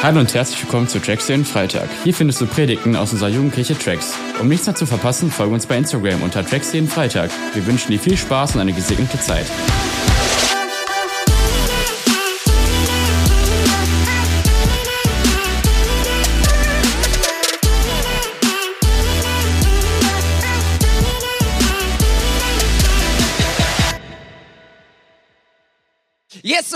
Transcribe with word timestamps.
Hallo 0.00 0.20
und 0.20 0.32
herzlich 0.32 0.62
willkommen 0.62 0.86
zu 0.86 1.00
Tracks 1.00 1.26
den 1.26 1.44
Freitag. 1.44 1.88
Hier 2.04 2.14
findest 2.14 2.40
du 2.40 2.46
Predigten 2.46 2.94
aus 2.94 3.12
unserer 3.12 3.30
Jugendkirche 3.30 3.76
Tracks. 3.76 4.16
Um 4.40 4.46
nichts 4.46 4.64
mehr 4.66 4.76
zu 4.76 4.86
verpassen, 4.86 5.28
folge 5.28 5.52
uns 5.52 5.66
bei 5.66 5.76
Instagram 5.76 6.22
unter 6.22 6.46
Tracks 6.46 6.70
den 6.70 6.86
Freitag. 6.86 7.32
Wir 7.52 7.66
wünschen 7.66 7.90
dir 7.90 7.98
viel 7.98 8.16
Spaß 8.16 8.54
und 8.54 8.60
eine 8.60 8.72
gesegnete 8.72 9.18
Zeit. 9.18 9.46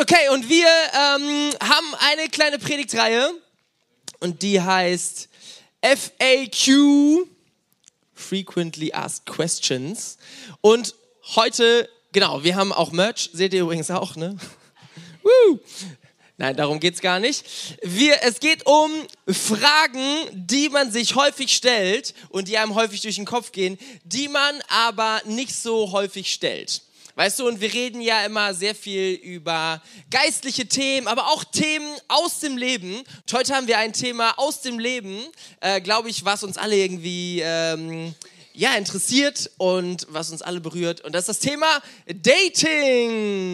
Okay, 0.03 0.29
und 0.31 0.49
wir 0.49 0.67
ähm, 0.67 1.55
haben 1.63 1.95
eine 2.01 2.29
kleine 2.29 2.59
Predigtreihe 2.59 3.33
und 4.19 4.43
die 4.43 4.61
heißt 4.61 5.29
FAQ, 5.81 7.29
Frequently 8.13 8.93
Asked 8.93 9.27
Questions. 9.27 10.19
Und 10.61 10.97
heute, 11.37 11.89
genau, 12.11 12.43
wir 12.43 12.57
haben 12.57 12.73
auch 12.73 12.91
Merch, 12.91 13.31
seht 13.33 13.55
ihr 13.55 13.63
übrigens 13.63 13.93
auch, 13.93 14.17
ne? 14.17 14.37
Woo! 15.23 15.61
Nein, 16.37 16.57
darum 16.57 16.81
geht's 16.81 17.01
gar 17.01 17.21
nicht. 17.21 17.45
Wir, 17.83 18.23
es 18.23 18.41
geht 18.41 18.67
um 18.67 18.91
Fragen, 19.29 20.27
die 20.33 20.69
man 20.69 20.91
sich 20.91 21.15
häufig 21.15 21.55
stellt 21.55 22.15
und 22.31 22.49
die 22.49 22.59
einem 22.59 22.75
häufig 22.75 23.03
durch 23.03 23.17
den 23.17 23.27
Kopf 23.27 23.53
gehen, 23.53 23.79
die 24.03 24.27
man 24.27 24.61
aber 24.67 25.23
nicht 25.27 25.55
so 25.55 25.93
häufig 25.93 26.33
stellt. 26.33 26.83
Weißt 27.15 27.41
du, 27.41 27.47
und 27.47 27.61
wir 27.61 27.71
reden 27.75 28.01
ja 28.01 28.25
immer 28.25 28.55
sehr 28.55 28.75
viel 28.75 29.13
über 29.17 29.83
geistliche 30.11 30.67
Themen, 30.67 31.07
aber 31.09 31.27
auch 31.29 31.45
Themen 31.45 31.95
aus 32.09 32.41
dem 32.41 32.57
Leben. 32.57 33.01
Und 33.01 33.33
heute 33.35 33.55
haben 33.55 33.67
wir 33.67 33.77
ein 33.77 33.93
Thema 33.93 34.39
aus 34.39 34.63
dem 34.63 34.79
Leben, 34.79 35.23
äh, 35.61 35.83
glaube 35.83 36.09
ich, 36.09 36.25
was 36.25 36.43
uns 36.43 36.57
alle 36.57 36.75
irgendwie 36.77 37.43
ähm, 37.45 38.15
ja, 38.55 38.77
interessiert 38.77 39.51
und 39.59 40.07
was 40.09 40.31
uns 40.31 40.41
alle 40.41 40.63
berührt. 40.63 41.03
Und 41.03 41.15
das 41.15 41.29
ist 41.29 41.43
das 41.43 41.51
Thema 41.51 41.83
Dating. 42.07 43.45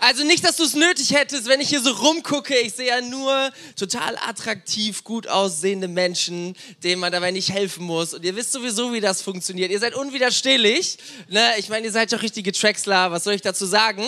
Also 0.00 0.24
nicht, 0.24 0.44
dass 0.44 0.56
du 0.56 0.64
es 0.64 0.74
nötig 0.74 1.14
hättest, 1.14 1.46
wenn 1.46 1.60
ich 1.60 1.68
hier 1.68 1.80
so 1.80 1.90
rumgucke. 1.90 2.56
Ich 2.58 2.74
sehe 2.74 2.88
ja 2.88 3.00
nur 3.00 3.50
total 3.76 4.16
attraktiv, 4.16 5.04
gut 5.04 5.26
aussehende 5.26 5.88
Menschen, 5.88 6.54
denen 6.84 7.00
man 7.00 7.12
dabei 7.12 7.30
nicht 7.30 7.50
helfen 7.50 7.84
muss. 7.84 8.14
Und 8.14 8.24
ihr 8.24 8.36
wisst 8.36 8.52
sowieso, 8.52 8.92
wie 8.92 9.00
das 9.00 9.22
funktioniert. 9.22 9.70
Ihr 9.70 9.80
seid 9.80 9.94
unwiderstehlich. 9.94 10.98
Ne? 11.28 11.52
Ich 11.58 11.68
meine, 11.68 11.86
ihr 11.86 11.92
seid 11.92 12.12
doch 12.12 12.22
richtige 12.22 12.52
Tracksler. 12.52 13.10
Was 13.10 13.24
soll 13.24 13.34
ich 13.34 13.42
dazu 13.42 13.66
sagen? 13.66 14.04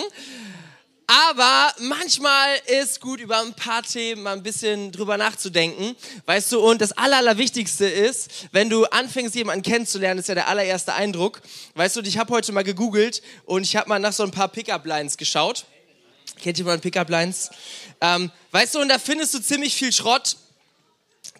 Aber 1.11 1.73
manchmal 1.79 2.55
ist 2.67 3.01
gut, 3.01 3.19
über 3.19 3.41
ein 3.41 3.53
paar 3.53 3.83
Themen 3.83 4.23
mal 4.23 4.31
ein 4.31 4.43
bisschen 4.43 4.93
drüber 4.93 5.17
nachzudenken. 5.17 5.93
Weißt 6.25 6.53
du, 6.53 6.61
und 6.61 6.79
das 6.79 6.93
Aller, 6.93 7.17
Allerwichtigste 7.17 7.85
ist, 7.85 8.29
wenn 8.53 8.69
du 8.69 8.85
anfängst, 8.85 9.35
jemanden 9.35 9.61
kennenzulernen, 9.61 10.21
ist 10.21 10.29
ja 10.29 10.35
der 10.35 10.47
allererste 10.47 10.93
Eindruck. 10.93 11.41
Weißt 11.75 11.97
du, 11.97 12.01
ich 12.01 12.17
habe 12.17 12.33
heute 12.33 12.53
mal 12.53 12.63
gegoogelt 12.63 13.21
und 13.43 13.63
ich 13.63 13.75
habe 13.75 13.89
mal 13.89 13.99
nach 13.99 14.13
so 14.13 14.23
ein 14.23 14.31
paar 14.31 14.47
Pickup-Lines 14.47 15.17
geschaut. 15.17 15.65
Kennt 16.41 16.63
mal 16.63 16.79
Pickup-Lines? 16.79 17.49
Ähm, 17.99 18.31
weißt 18.51 18.75
du, 18.75 18.79
und 18.79 18.87
da 18.87 18.97
findest 18.97 19.33
du 19.33 19.41
ziemlich 19.41 19.75
viel 19.75 19.91
Schrott 19.91 20.37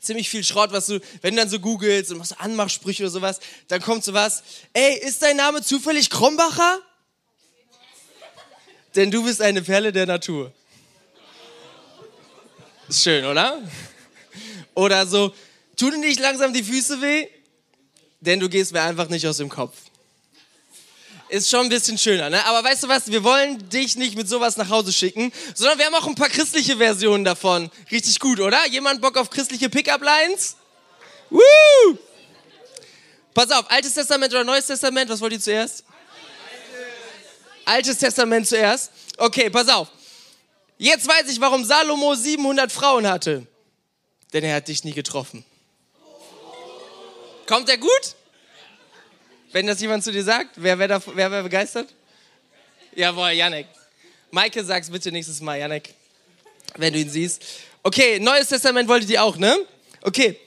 ziemlich 0.02 0.30
viel 0.30 0.44
Schrott, 0.44 0.72
was 0.72 0.88
du, 0.88 1.00
wenn 1.22 1.35
du 1.35 1.41
dann 1.41 1.50
so 1.50 1.59
googelst 1.59 2.11
und 2.11 2.17
machst 2.17 2.39
Anmachsprüche 2.39 3.03
oder 3.03 3.11
sowas, 3.11 3.39
dann 3.67 3.81
kommt 3.81 4.03
sowas, 4.03 4.41
ey, 4.73 4.97
ist 4.97 5.22
dein 5.22 5.38
Name 5.38 5.61
zufällig 5.61 6.09
Krombacher? 6.09 6.80
Denn 8.95 9.11
du 9.11 9.23
bist 9.23 9.42
eine 9.42 9.61
Perle 9.61 9.92
der 9.92 10.06
Natur. 10.06 10.52
Ist 12.88 13.03
schön, 13.03 13.25
oder? 13.25 13.61
Oder 14.73 15.06
so, 15.06 15.34
tun 15.78 15.92
dir 15.92 15.97
nicht 16.00 16.20
langsam 16.20 16.53
die 16.53 16.64
Füße 16.64 17.02
weh? 17.02 17.28
Denn 18.19 18.39
du 18.39 18.50
gehst 18.50 18.72
mir 18.72 18.81
einfach 18.81 19.09
nicht 19.09 19.28
aus 19.28 19.38
dem 19.38 19.50
Kopf. 19.50 19.75
Ist 21.30 21.50
schon 21.50 21.62
ein 21.62 21.69
bisschen 21.69 21.97
schöner, 21.97 22.30
ne? 22.30 22.46
Aber 22.46 22.62
weißt 22.62 22.84
du 22.84 22.88
was? 22.90 23.09
Wir 23.09 23.24
wollen 23.24 23.69
dich 23.69 23.96
nicht 23.96 24.18
mit 24.18 24.28
sowas 24.28 24.57
nach 24.57 24.69
Hause 24.69 24.91
schicken, 24.91 25.31
sondern 25.56 25.80
wir 25.80 25.85
haben 25.85 25.96
auch 25.96 26.06
ein 26.06 26.16
paar 26.16 26.28
christliche 26.28 26.75
Versionen 26.75 27.24
davon. 27.24 27.72
Richtig 27.90 28.19
gut, 28.19 28.41
oder? 28.41 28.68
Jemand 28.68 29.01
Bock 29.01 29.16
auf 29.16 29.30
christliche 29.30 29.69
Pickup-Lines? 29.69 30.57
Woo! 31.30 31.97
Pass 33.34 33.50
auf, 33.51 33.72
Altes 33.72 33.94
Testament 33.94 34.34
oder 34.34 34.44
Neues 34.44 34.66
Testament? 34.66 35.09
Was 35.09 35.22
wollt 35.22 35.31
ihr 35.31 35.40
zuerst? 35.40 35.85
Altes 37.66 37.97
Testament 37.97 38.47
zuerst. 38.47 38.91
Okay, 39.17 39.49
pass 39.49 39.67
auf. 39.69 39.89
Jetzt 40.77 41.07
weiß 41.07 41.29
ich, 41.31 41.39
warum 41.39 41.63
Salomo 41.63 42.16
700 42.16 42.72
Frauen 42.72 43.07
hatte. 43.07 43.45
Denn 44.33 44.44
er 44.44 44.55
hat 44.55 44.67
dich 44.67 44.83
nie 44.83 44.94
getroffen. 44.94 45.45
Kommt 47.45 47.69
er 47.69 47.77
gut? 47.77 48.16
Wenn 49.51 49.67
das 49.67 49.81
jemand 49.81 50.03
zu 50.03 50.11
dir 50.11 50.23
sagt, 50.23 50.51
wer 50.55 50.79
wäre 50.79 51.01
wer 51.13 51.29
wär 51.29 51.44
begeistert? 51.44 51.94
Jawohl, 52.95 53.31
Janek. 53.31 53.67
Maike, 54.31 54.63
sag's 54.63 54.89
bitte 54.89 55.11
nächstes 55.11 55.41
Mal, 55.41 55.59
Janek, 55.59 55.94
wenn 56.77 56.94
du 56.94 57.00
ihn 57.00 57.09
siehst. 57.09 57.44
Okay, 57.83 58.19
Neues 58.19 58.47
Testament 58.47 58.88
wolltet 58.88 59.09
ihr 59.09 59.21
auch, 59.21 59.35
ne? 59.35 59.57
Okay, 60.01 60.39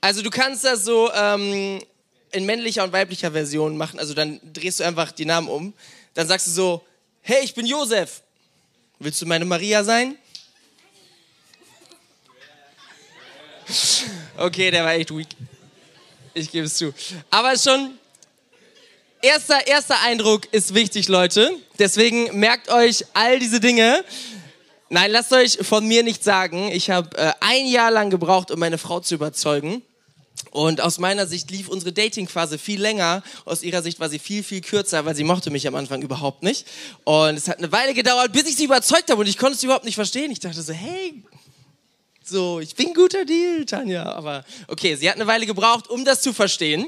also 0.00 0.22
du 0.22 0.30
kannst 0.30 0.64
das 0.64 0.84
so 0.84 1.12
ähm, 1.12 1.80
in 2.32 2.46
männlicher 2.46 2.84
und 2.84 2.92
weiblicher 2.92 3.32
Version 3.32 3.76
machen. 3.76 3.98
Also 3.98 4.14
dann 4.14 4.40
drehst 4.42 4.80
du 4.80 4.84
einfach 4.84 5.12
die 5.12 5.26
Namen 5.26 5.48
um. 5.48 5.74
Dann 6.14 6.26
sagst 6.26 6.46
du 6.46 6.50
so, 6.50 6.84
hey, 7.22 7.44
ich 7.44 7.54
bin 7.54 7.66
Josef. 7.66 8.22
Willst 8.98 9.20
du 9.22 9.26
meine 9.26 9.44
Maria 9.44 9.84
sein? 9.84 10.16
Okay, 14.36 14.70
der 14.70 14.84
war 14.84 14.94
echt 14.94 15.14
weak. 15.14 15.28
Ich 16.32 16.50
gebe 16.50 16.66
es 16.66 16.76
zu. 16.76 16.94
Aber 17.30 17.58
schon, 17.58 17.98
erster, 19.20 19.66
erster 19.66 20.00
Eindruck 20.00 20.50
ist 20.52 20.74
wichtig, 20.74 21.08
Leute. 21.08 21.52
Deswegen 21.78 22.38
merkt 22.38 22.70
euch 22.70 23.04
all 23.12 23.38
diese 23.38 23.60
Dinge. 23.60 24.02
Nein, 24.88 25.10
lasst 25.10 25.32
euch 25.32 25.58
von 25.62 25.86
mir 25.86 26.02
nicht 26.02 26.24
sagen. 26.24 26.70
Ich 26.72 26.90
habe 26.90 27.16
äh, 27.18 27.32
ein 27.40 27.66
Jahr 27.66 27.90
lang 27.90 28.10
gebraucht, 28.10 28.50
um 28.50 28.58
meine 28.58 28.78
Frau 28.78 29.00
zu 29.00 29.14
überzeugen. 29.14 29.82
Und 30.50 30.80
aus 30.80 30.98
meiner 30.98 31.26
Sicht 31.26 31.50
lief 31.50 31.68
unsere 31.68 31.92
Dating-Phase 31.92 32.58
viel 32.58 32.80
länger. 32.80 33.22
Aus 33.44 33.62
ihrer 33.62 33.82
Sicht 33.82 34.00
war 34.00 34.08
sie 34.08 34.18
viel, 34.18 34.42
viel 34.42 34.60
kürzer, 34.60 35.04
weil 35.04 35.14
sie 35.14 35.24
mochte 35.24 35.50
mich 35.50 35.66
am 35.68 35.74
Anfang 35.74 36.02
überhaupt 36.02 36.42
nicht. 36.42 36.66
Und 37.04 37.36
es 37.36 37.48
hat 37.48 37.58
eine 37.58 37.70
Weile 37.72 37.94
gedauert, 37.94 38.32
bis 38.32 38.48
ich 38.48 38.56
sie 38.56 38.64
überzeugt 38.64 39.10
habe 39.10 39.20
und 39.20 39.28
ich 39.28 39.38
konnte 39.38 39.56
es 39.56 39.62
überhaupt 39.62 39.84
nicht 39.84 39.94
verstehen. 39.94 40.30
Ich 40.30 40.40
dachte 40.40 40.60
so, 40.62 40.72
hey, 40.72 41.22
so, 42.30 42.60
ich 42.60 42.74
bin 42.76 42.88
ein 42.88 42.94
guter 42.94 43.24
Deal, 43.24 43.66
Tanja. 43.66 44.04
Aber 44.04 44.44
okay, 44.68 44.94
sie 44.94 45.08
hat 45.08 45.16
eine 45.16 45.26
Weile 45.26 45.46
gebraucht, 45.46 45.90
um 45.90 46.04
das 46.04 46.22
zu 46.22 46.32
verstehen. 46.32 46.86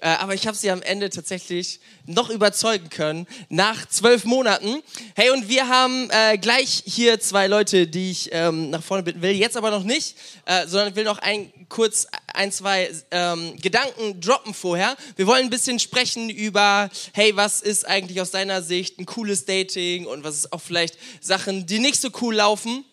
Äh, 0.00 0.08
aber 0.08 0.34
ich 0.34 0.46
habe 0.46 0.56
sie 0.56 0.70
am 0.70 0.82
Ende 0.82 1.10
tatsächlich 1.10 1.80
noch 2.06 2.30
überzeugen 2.30 2.88
können, 2.90 3.26
nach 3.48 3.88
zwölf 3.88 4.24
Monaten. 4.24 4.82
Hey, 5.16 5.30
und 5.30 5.48
wir 5.48 5.68
haben 5.68 6.08
äh, 6.10 6.38
gleich 6.38 6.82
hier 6.86 7.18
zwei 7.18 7.48
Leute, 7.48 7.86
die 7.86 8.12
ich 8.12 8.30
ähm, 8.32 8.70
nach 8.70 8.82
vorne 8.82 9.02
bitten 9.02 9.20
will. 9.20 9.32
Jetzt 9.32 9.56
aber 9.56 9.70
noch 9.70 9.82
nicht, 9.82 10.16
äh, 10.46 10.66
sondern 10.66 10.90
ich 10.90 10.96
will 10.96 11.04
noch 11.04 11.18
ein, 11.18 11.52
kurz 11.68 12.06
ein, 12.32 12.52
zwei 12.52 12.90
ähm, 13.10 13.56
Gedanken 13.60 14.20
droppen 14.20 14.54
vorher. 14.54 14.96
Wir 15.16 15.26
wollen 15.26 15.44
ein 15.44 15.50
bisschen 15.50 15.78
sprechen 15.80 16.30
über, 16.30 16.88
hey, 17.12 17.34
was 17.36 17.60
ist 17.60 17.86
eigentlich 17.86 18.20
aus 18.20 18.30
deiner 18.30 18.62
Sicht 18.62 18.98
ein 19.00 19.06
cooles 19.06 19.44
Dating 19.44 20.06
und 20.06 20.22
was 20.22 20.36
ist 20.36 20.52
auch 20.52 20.60
vielleicht 20.60 20.96
Sachen, 21.20 21.66
die 21.66 21.80
nicht 21.80 22.00
so 22.00 22.10
cool 22.20 22.36
laufen. 22.36 22.84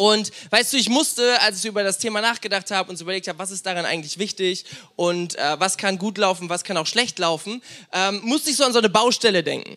Und 0.00 0.32
weißt 0.48 0.72
du, 0.72 0.78
ich 0.78 0.88
musste, 0.88 1.38
als 1.42 1.58
ich 1.58 1.66
über 1.66 1.82
das 1.82 1.98
Thema 1.98 2.22
nachgedacht 2.22 2.70
habe 2.70 2.88
und 2.88 2.96
so 2.96 3.04
überlegt 3.04 3.28
habe, 3.28 3.38
was 3.38 3.50
ist 3.50 3.66
daran 3.66 3.84
eigentlich 3.84 4.16
wichtig 4.18 4.64
und 4.96 5.36
äh, 5.36 5.60
was 5.60 5.76
kann 5.76 5.98
gut 5.98 6.16
laufen, 6.16 6.48
was 6.48 6.64
kann 6.64 6.78
auch 6.78 6.86
schlecht 6.86 7.18
laufen, 7.18 7.62
ähm, 7.92 8.22
musste 8.24 8.48
ich 8.48 8.56
so 8.56 8.64
an 8.64 8.72
so 8.72 8.78
eine 8.78 8.88
Baustelle 8.88 9.42
denken. 9.42 9.76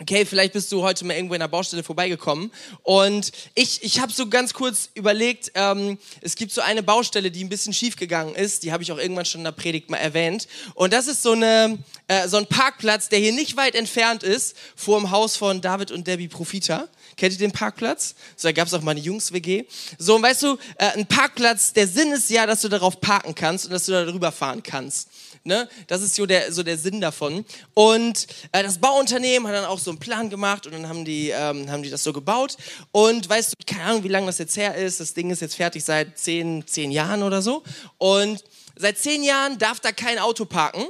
Okay, 0.00 0.26
vielleicht 0.26 0.52
bist 0.52 0.70
du 0.70 0.82
heute 0.82 1.06
mal 1.06 1.14
irgendwo 1.14 1.34
in 1.34 1.40
einer 1.40 1.48
Baustelle 1.48 1.82
vorbeigekommen. 1.82 2.52
Und 2.82 3.32
ich, 3.54 3.82
ich 3.82 4.00
habe 4.00 4.12
so 4.12 4.28
ganz 4.28 4.52
kurz 4.52 4.90
überlegt, 4.92 5.52
ähm, 5.54 5.96
es 6.20 6.36
gibt 6.36 6.52
so 6.52 6.60
eine 6.60 6.82
Baustelle, 6.82 7.30
die 7.30 7.42
ein 7.42 7.48
bisschen 7.48 7.72
schief 7.72 7.96
gegangen 7.96 8.34
ist. 8.34 8.64
Die 8.64 8.72
habe 8.72 8.82
ich 8.82 8.92
auch 8.92 8.98
irgendwann 8.98 9.24
schon 9.24 9.40
in 9.40 9.44
der 9.44 9.52
Predigt 9.52 9.88
mal 9.88 9.96
erwähnt. 9.96 10.46
Und 10.74 10.92
das 10.92 11.06
ist 11.06 11.22
so, 11.22 11.32
eine, 11.32 11.78
äh, 12.08 12.28
so 12.28 12.36
ein 12.36 12.46
Parkplatz, 12.46 13.08
der 13.08 13.18
hier 13.18 13.32
nicht 13.32 13.56
weit 13.56 13.76
entfernt 13.76 14.22
ist, 14.24 14.56
vor 14.76 14.98
dem 14.98 15.10
Haus 15.10 15.36
von 15.36 15.62
David 15.62 15.90
und 15.90 16.06
Debbie 16.06 16.28
Profita. 16.28 16.88
Kennt 17.16 17.32
ihr 17.32 17.38
den 17.38 17.52
Parkplatz? 17.52 18.14
So, 18.36 18.48
da 18.48 18.52
gab 18.52 18.68
es 18.68 18.74
auch 18.74 18.82
mal 18.82 18.92
eine 18.92 19.00
Jungs-WG. 19.00 19.64
So, 19.98 20.16
und 20.16 20.22
weißt 20.22 20.42
du, 20.42 20.58
äh, 20.78 20.86
ein 20.96 21.06
Parkplatz, 21.06 21.72
der 21.72 21.86
Sinn 21.86 22.12
ist 22.12 22.30
ja, 22.30 22.46
dass 22.46 22.60
du 22.62 22.68
darauf 22.68 23.00
parken 23.00 23.34
kannst 23.34 23.66
und 23.66 23.72
dass 23.72 23.86
du 23.86 23.92
da 23.92 24.04
drüber 24.04 24.32
fahren 24.32 24.62
kannst. 24.62 25.08
Ne? 25.44 25.68
Das 25.88 26.02
ist 26.02 26.14
so 26.14 26.24
der, 26.24 26.52
so 26.52 26.62
der 26.62 26.78
Sinn 26.78 27.00
davon. 27.00 27.44
Und 27.74 28.26
äh, 28.52 28.62
das 28.62 28.78
Bauunternehmen 28.78 29.48
hat 29.48 29.56
dann 29.56 29.64
auch 29.64 29.78
so 29.78 29.90
einen 29.90 29.98
Plan 29.98 30.30
gemacht 30.30 30.66
und 30.66 30.72
dann 30.72 30.88
haben 30.88 31.04
die, 31.04 31.30
ähm, 31.30 31.70
haben 31.70 31.82
die 31.82 31.90
das 31.90 32.04
so 32.04 32.12
gebaut. 32.12 32.56
Und 32.92 33.28
weißt 33.28 33.52
du, 33.52 33.56
keine 33.66 33.84
Ahnung, 33.84 34.04
wie 34.04 34.08
lange 34.08 34.26
das 34.26 34.38
jetzt 34.38 34.56
her 34.56 34.76
ist. 34.76 35.00
Das 35.00 35.14
Ding 35.14 35.30
ist 35.30 35.40
jetzt 35.40 35.56
fertig 35.56 35.84
seit 35.84 36.18
zehn, 36.18 36.66
zehn 36.66 36.92
Jahren 36.92 37.22
oder 37.22 37.42
so. 37.42 37.62
Und 37.98 38.44
seit 38.76 38.98
zehn 38.98 39.24
Jahren 39.24 39.58
darf 39.58 39.80
da 39.80 39.90
kein 39.90 40.18
Auto 40.18 40.44
parken. 40.44 40.84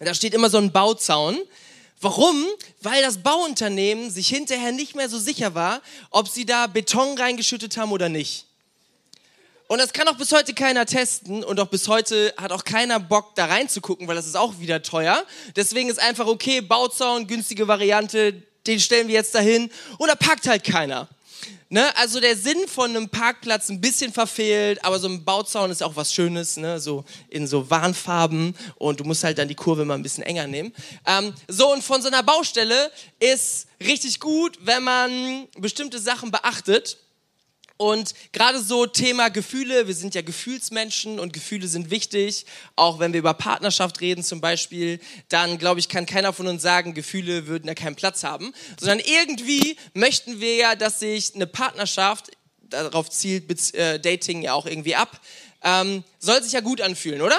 Da 0.00 0.14
steht 0.14 0.34
immer 0.34 0.50
so 0.50 0.58
ein 0.58 0.72
Bauzaun 0.72 1.38
Warum? 2.00 2.44
Weil 2.80 3.02
das 3.02 3.18
Bauunternehmen 3.18 4.10
sich 4.10 4.28
hinterher 4.28 4.72
nicht 4.72 4.94
mehr 4.94 5.08
so 5.08 5.18
sicher 5.18 5.54
war, 5.54 5.82
ob 6.10 6.28
sie 6.28 6.46
da 6.46 6.66
Beton 6.66 7.18
reingeschüttet 7.18 7.76
haben 7.76 7.92
oder 7.92 8.08
nicht. 8.08 8.46
Und 9.66 9.78
das 9.78 9.92
kann 9.92 10.08
auch 10.08 10.16
bis 10.16 10.32
heute 10.32 10.54
keiner 10.54 10.86
testen 10.86 11.44
und 11.44 11.60
auch 11.60 11.66
bis 11.66 11.88
heute 11.88 12.32
hat 12.38 12.52
auch 12.52 12.64
keiner 12.64 12.98
Bock 12.98 13.34
da 13.34 13.46
reinzugucken, 13.46 14.08
weil 14.08 14.16
das 14.16 14.26
ist 14.26 14.36
auch 14.36 14.60
wieder 14.60 14.82
teuer. 14.82 15.24
Deswegen 15.56 15.90
ist 15.90 15.98
einfach 15.98 16.26
okay, 16.26 16.62
Bauzaun, 16.62 17.26
günstige 17.26 17.68
Variante, 17.68 18.42
den 18.66 18.80
stellen 18.80 19.08
wir 19.08 19.14
jetzt 19.14 19.34
dahin 19.34 19.70
oder 19.98 20.16
packt 20.16 20.46
halt 20.46 20.64
keiner. 20.64 21.06
Ne? 21.70 21.94
Also 21.96 22.20
der 22.20 22.36
Sinn 22.36 22.66
von 22.66 22.90
einem 22.90 23.08
Parkplatz 23.08 23.68
ein 23.68 23.80
bisschen 23.80 24.12
verfehlt, 24.12 24.82
aber 24.84 24.98
so 24.98 25.08
ein 25.08 25.24
Bauzaun 25.24 25.70
ist 25.70 25.82
auch 25.82 25.96
was 25.96 26.14
Schönes, 26.14 26.56
ne? 26.56 26.80
so 26.80 27.04
in 27.28 27.46
so 27.46 27.68
Warnfarben 27.68 28.56
und 28.76 29.00
du 29.00 29.04
musst 29.04 29.24
halt 29.24 29.38
dann 29.38 29.48
die 29.48 29.54
Kurve 29.54 29.84
mal 29.84 29.94
ein 29.94 30.02
bisschen 30.02 30.24
enger 30.24 30.46
nehmen. 30.46 30.72
Ähm, 31.06 31.34
so 31.46 31.72
und 31.72 31.84
von 31.84 32.00
so 32.00 32.08
einer 32.08 32.22
Baustelle 32.22 32.90
ist 33.20 33.66
richtig 33.80 34.18
gut, 34.20 34.58
wenn 34.62 34.82
man 34.82 35.48
bestimmte 35.58 35.98
Sachen 35.98 36.30
beachtet. 36.30 36.98
Und 37.78 38.12
gerade 38.32 38.60
so 38.60 38.86
Thema 38.86 39.28
Gefühle, 39.28 39.86
wir 39.86 39.94
sind 39.94 40.16
ja 40.16 40.22
Gefühlsmenschen 40.22 41.20
und 41.20 41.32
Gefühle 41.32 41.68
sind 41.68 41.90
wichtig. 41.90 42.44
Auch 42.74 42.98
wenn 42.98 43.12
wir 43.12 43.20
über 43.20 43.34
Partnerschaft 43.34 44.00
reden 44.00 44.24
zum 44.24 44.40
Beispiel, 44.40 44.98
dann 45.28 45.58
glaube 45.58 45.78
ich, 45.78 45.88
kann 45.88 46.04
keiner 46.04 46.32
von 46.32 46.48
uns 46.48 46.60
sagen, 46.60 46.92
Gefühle 46.92 47.46
würden 47.46 47.68
ja 47.68 47.74
keinen 47.74 47.94
Platz 47.94 48.24
haben. 48.24 48.52
Sondern 48.80 48.98
irgendwie 48.98 49.76
möchten 49.94 50.40
wir 50.40 50.56
ja, 50.56 50.74
dass 50.74 50.98
sich 50.98 51.36
eine 51.36 51.46
Partnerschaft, 51.46 52.32
darauf 52.68 53.10
zielt 53.10 53.74
äh, 53.74 54.00
Dating 54.00 54.42
ja 54.42 54.54
auch 54.54 54.66
irgendwie 54.66 54.96
ab, 54.96 55.20
ähm, 55.62 56.02
soll 56.18 56.42
sich 56.42 56.52
ja 56.52 56.60
gut 56.60 56.80
anfühlen, 56.80 57.22
oder? 57.22 57.38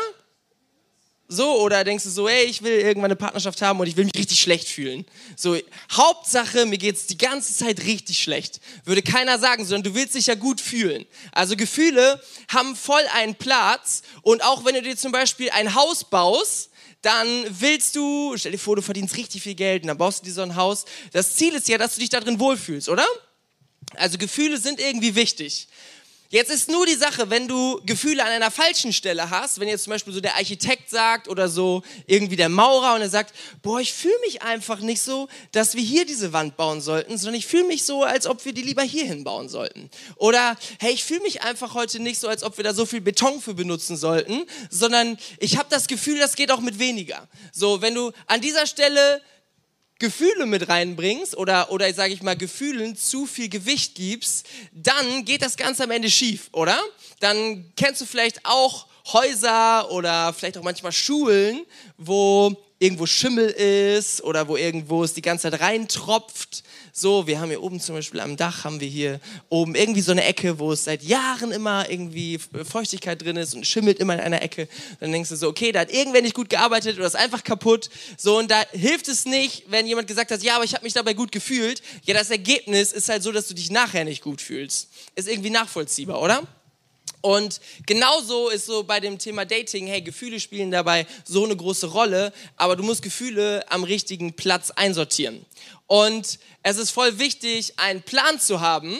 So, 1.31 1.61
oder 1.61 1.83
denkst 1.83 2.05
du 2.05 2.09
so, 2.09 2.27
ey, 2.27 2.45
ich 2.45 2.63
will 2.63 2.79
irgendwann 2.79 3.11
eine 3.11 3.15
Partnerschaft 3.15 3.61
haben 3.61 3.79
und 3.79 3.85
ich 3.85 3.95
will 3.95 4.05
mich 4.05 4.15
richtig 4.17 4.41
schlecht 4.41 4.67
fühlen. 4.67 5.05
So, 5.37 5.55
Hauptsache, 5.91 6.65
mir 6.65 6.79
geht's 6.79 7.05
die 7.05 7.19
ganze 7.19 7.53
Zeit 7.53 7.81
richtig 7.85 8.17
schlecht. 8.17 8.59
Würde 8.83 9.03
keiner 9.03 9.37
sagen, 9.37 9.63
sondern 9.63 9.93
du 9.93 9.95
willst 9.95 10.15
dich 10.15 10.25
ja 10.25 10.33
gut 10.33 10.59
fühlen. 10.59 11.05
Also 11.31 11.55
Gefühle 11.55 12.19
haben 12.47 12.75
voll 12.75 13.03
einen 13.13 13.35
Platz 13.35 14.01
und 14.23 14.43
auch 14.43 14.65
wenn 14.65 14.73
du 14.73 14.81
dir 14.81 14.97
zum 14.97 15.11
Beispiel 15.11 15.51
ein 15.51 15.75
Haus 15.75 16.03
baust, 16.03 16.71
dann 17.03 17.45
willst 17.47 17.95
du, 17.95 18.35
stell 18.35 18.53
dir 18.53 18.57
vor, 18.57 18.75
du 18.75 18.81
verdienst 18.81 19.15
richtig 19.15 19.43
viel 19.43 19.53
Geld 19.53 19.83
und 19.83 19.89
dann 19.89 19.99
baust 19.99 20.21
du 20.21 20.25
dir 20.25 20.33
so 20.33 20.41
ein 20.41 20.55
Haus. 20.55 20.85
Das 21.13 21.35
Ziel 21.35 21.53
ist 21.53 21.69
ja, 21.69 21.77
dass 21.77 21.93
du 21.93 22.01
dich 22.01 22.09
da 22.09 22.19
drin 22.21 22.39
wohlfühlst, 22.39 22.89
oder? 22.89 23.05
Also 23.95 24.17
Gefühle 24.17 24.57
sind 24.57 24.79
irgendwie 24.79 25.13
wichtig. 25.13 25.67
Jetzt 26.31 26.51
ist 26.51 26.69
nur 26.69 26.85
die 26.85 26.93
Sache, 26.93 27.31
wenn 27.31 27.47
du 27.47 27.81
Gefühle 27.87 28.23
an 28.23 28.29
einer 28.29 28.51
falschen 28.51 28.93
Stelle 28.93 29.31
hast, 29.31 29.59
wenn 29.59 29.67
jetzt 29.67 29.85
zum 29.85 29.91
Beispiel 29.93 30.13
so 30.13 30.21
der 30.21 30.35
Architekt 30.35 30.91
sagt 30.91 31.27
oder 31.27 31.49
so 31.49 31.81
irgendwie 32.05 32.35
der 32.35 32.49
Maurer 32.49 32.93
und 32.93 33.01
er 33.01 33.09
sagt, 33.09 33.33
boah, 33.63 33.79
ich 33.79 33.91
fühle 33.93 34.19
mich 34.21 34.43
einfach 34.43 34.79
nicht 34.79 35.01
so, 35.01 35.27
dass 35.53 35.73
wir 35.73 35.81
hier 35.81 36.05
diese 36.05 36.31
Wand 36.31 36.55
bauen 36.55 36.81
sollten, 36.81 37.17
sondern 37.17 37.33
ich 37.33 37.47
fühle 37.47 37.63
mich 37.63 37.83
so, 37.83 38.03
als 38.03 38.27
ob 38.27 38.45
wir 38.45 38.53
die 38.53 38.61
lieber 38.61 38.83
hier 38.83 39.05
hinbauen 39.05 39.49
sollten. 39.49 39.89
Oder, 40.17 40.55
hey, 40.79 40.93
ich 40.93 41.03
fühle 41.03 41.21
mich 41.21 41.41
einfach 41.41 41.73
heute 41.73 41.99
nicht 41.99 42.19
so, 42.19 42.27
als 42.27 42.43
ob 42.43 42.57
wir 42.57 42.63
da 42.63 42.75
so 42.75 42.85
viel 42.85 43.01
Beton 43.01 43.41
für 43.41 43.55
benutzen 43.55 43.97
sollten, 43.97 44.45
sondern 44.69 45.17
ich 45.39 45.57
habe 45.57 45.69
das 45.71 45.87
Gefühl, 45.87 46.19
das 46.19 46.35
geht 46.35 46.51
auch 46.51 46.61
mit 46.61 46.77
weniger. 46.77 47.27
So, 47.51 47.81
wenn 47.81 47.95
du 47.95 48.11
an 48.27 48.39
dieser 48.39 48.67
Stelle 48.67 49.19
Gefühle 50.00 50.46
mit 50.46 50.69
reinbringst 50.69 51.38
oder, 51.38 51.72
oder 51.72 51.94
sage 51.94 52.13
ich 52.13 52.24
mal, 52.24 52.38
Gefühlen 52.38 52.96
zu 52.96 53.25
viel 53.25 53.50
Gewicht 53.50 53.96
gibst, 53.96 54.48
dann 54.72 55.25
geht 55.25 55.42
das 55.42 55.57
Ganze 55.57 55.84
am 55.84 55.92
Ende 55.92 56.10
schief, 56.10 56.50
oder? 56.54 56.80
Dann 57.19 57.72
kennst 57.75 58.01
du 58.01 58.06
vielleicht 58.06 58.46
auch 58.46 58.88
Häuser 59.12 59.92
oder 59.92 60.34
vielleicht 60.34 60.57
auch 60.57 60.63
manchmal 60.63 60.92
Schulen, 60.92 61.66
wo 61.98 62.56
irgendwo 62.80 63.06
Schimmel 63.06 63.50
ist 63.50 64.24
oder 64.24 64.48
wo 64.48 64.56
irgendwo 64.56 65.04
es 65.04 65.13
die 65.13 65.22
ganze 65.22 65.51
Zeit 65.51 65.60
reintropft. 65.60 66.63
So, 67.00 67.28
wir 67.28 67.40
haben 67.40 67.48
hier 67.48 67.63
oben 67.63 67.80
zum 67.80 67.96
Beispiel 67.96 68.19
am 68.19 68.36
Dach, 68.36 68.66
haben 68.66 68.81
wir 68.81 68.88
hier 68.90 69.22
oben 69.48 69.74
irgendwie 69.74 70.01
so 70.01 70.12
eine 70.12 70.25
Ecke, 70.25 70.60
wo 70.60 70.74
es 70.74 70.84
seit 70.84 71.01
Jahren 71.01 71.54
immer 71.54 71.90
irgendwie 71.90 72.38
Feuchtigkeit 72.38 73.22
drin 73.24 73.38
ist 73.38 73.56
und 73.56 73.66
schimmelt 73.66 74.00
immer 74.00 74.16
in 74.16 74.19
einer 74.19 74.42
Ecke. 74.42 74.68
Dann 75.00 75.13
denkst 75.13 75.30
du 75.30 75.38
so, 75.38 75.48
okay, 75.48 75.72
da 75.72 75.80
hat 75.80 75.94
irgendwer 75.94 76.22
nicht 76.22 76.34
gut 76.34 76.50
gearbeitet 76.50 76.98
oder 76.98 77.07
ist 77.07 77.16
einfach 77.16 77.46
kaputt. 77.46 77.90
So, 78.18 78.38
und 78.38 78.51
da 78.51 78.62
hilft 78.74 79.07
es 79.07 79.24
nicht, 79.24 79.63
wenn 79.69 79.88
jemand 79.88 80.10
gesagt 80.10 80.30
hat, 80.30 80.44
ja, 80.44 80.56
aber 80.56 80.66
ich 80.66 80.74
habe 80.74 80.84
mich 80.84 80.92
dabei 80.92 81.13
gut 81.13 81.31
gefühlt. 81.31 81.81
Ja, 82.04 82.13
das 82.13 82.31
Ergebnis 82.31 82.92
ist 82.92 83.07
halt 83.07 83.24
so, 83.24 83.31
dass 83.31 83.48
du 83.48 83.54
dich 83.54 83.72
nachher 83.72 84.04
nicht 84.04 84.22
gut 84.22 84.42
fühlst. 84.42 84.90
Ist 85.16 85.30
irgendwie 85.30 85.51
nachvollziehbar, 85.51 86.22
oder? 86.22 86.46
Und 87.21 87.60
genauso 87.86 88.50
ist 88.50 88.66
so 88.66 88.83
bei 88.83 89.00
dem 89.00 89.19
Thema 89.19 89.45
Dating, 89.45 89.88
hey, 89.88 90.01
Gefühle 90.01 90.39
spielen 90.39 90.71
dabei 90.71 91.06
so 91.25 91.44
eine 91.44 91.56
große 91.56 91.88
Rolle, 91.88 92.31
aber 92.56 92.75
du 92.75 92.83
musst 92.83 93.01
Gefühle 93.01 93.63
am 93.69 93.83
richtigen 93.83 94.33
Platz 94.33 94.71
einsortieren. 94.71 95.45
Und 95.88 96.39
es 96.63 96.77
ist 96.77 96.92
voll 96.92 97.19
wichtig, 97.19 97.74
einen 97.77 98.01
Plan 98.01 98.39
zu 98.39 98.62
haben, 98.62 99.00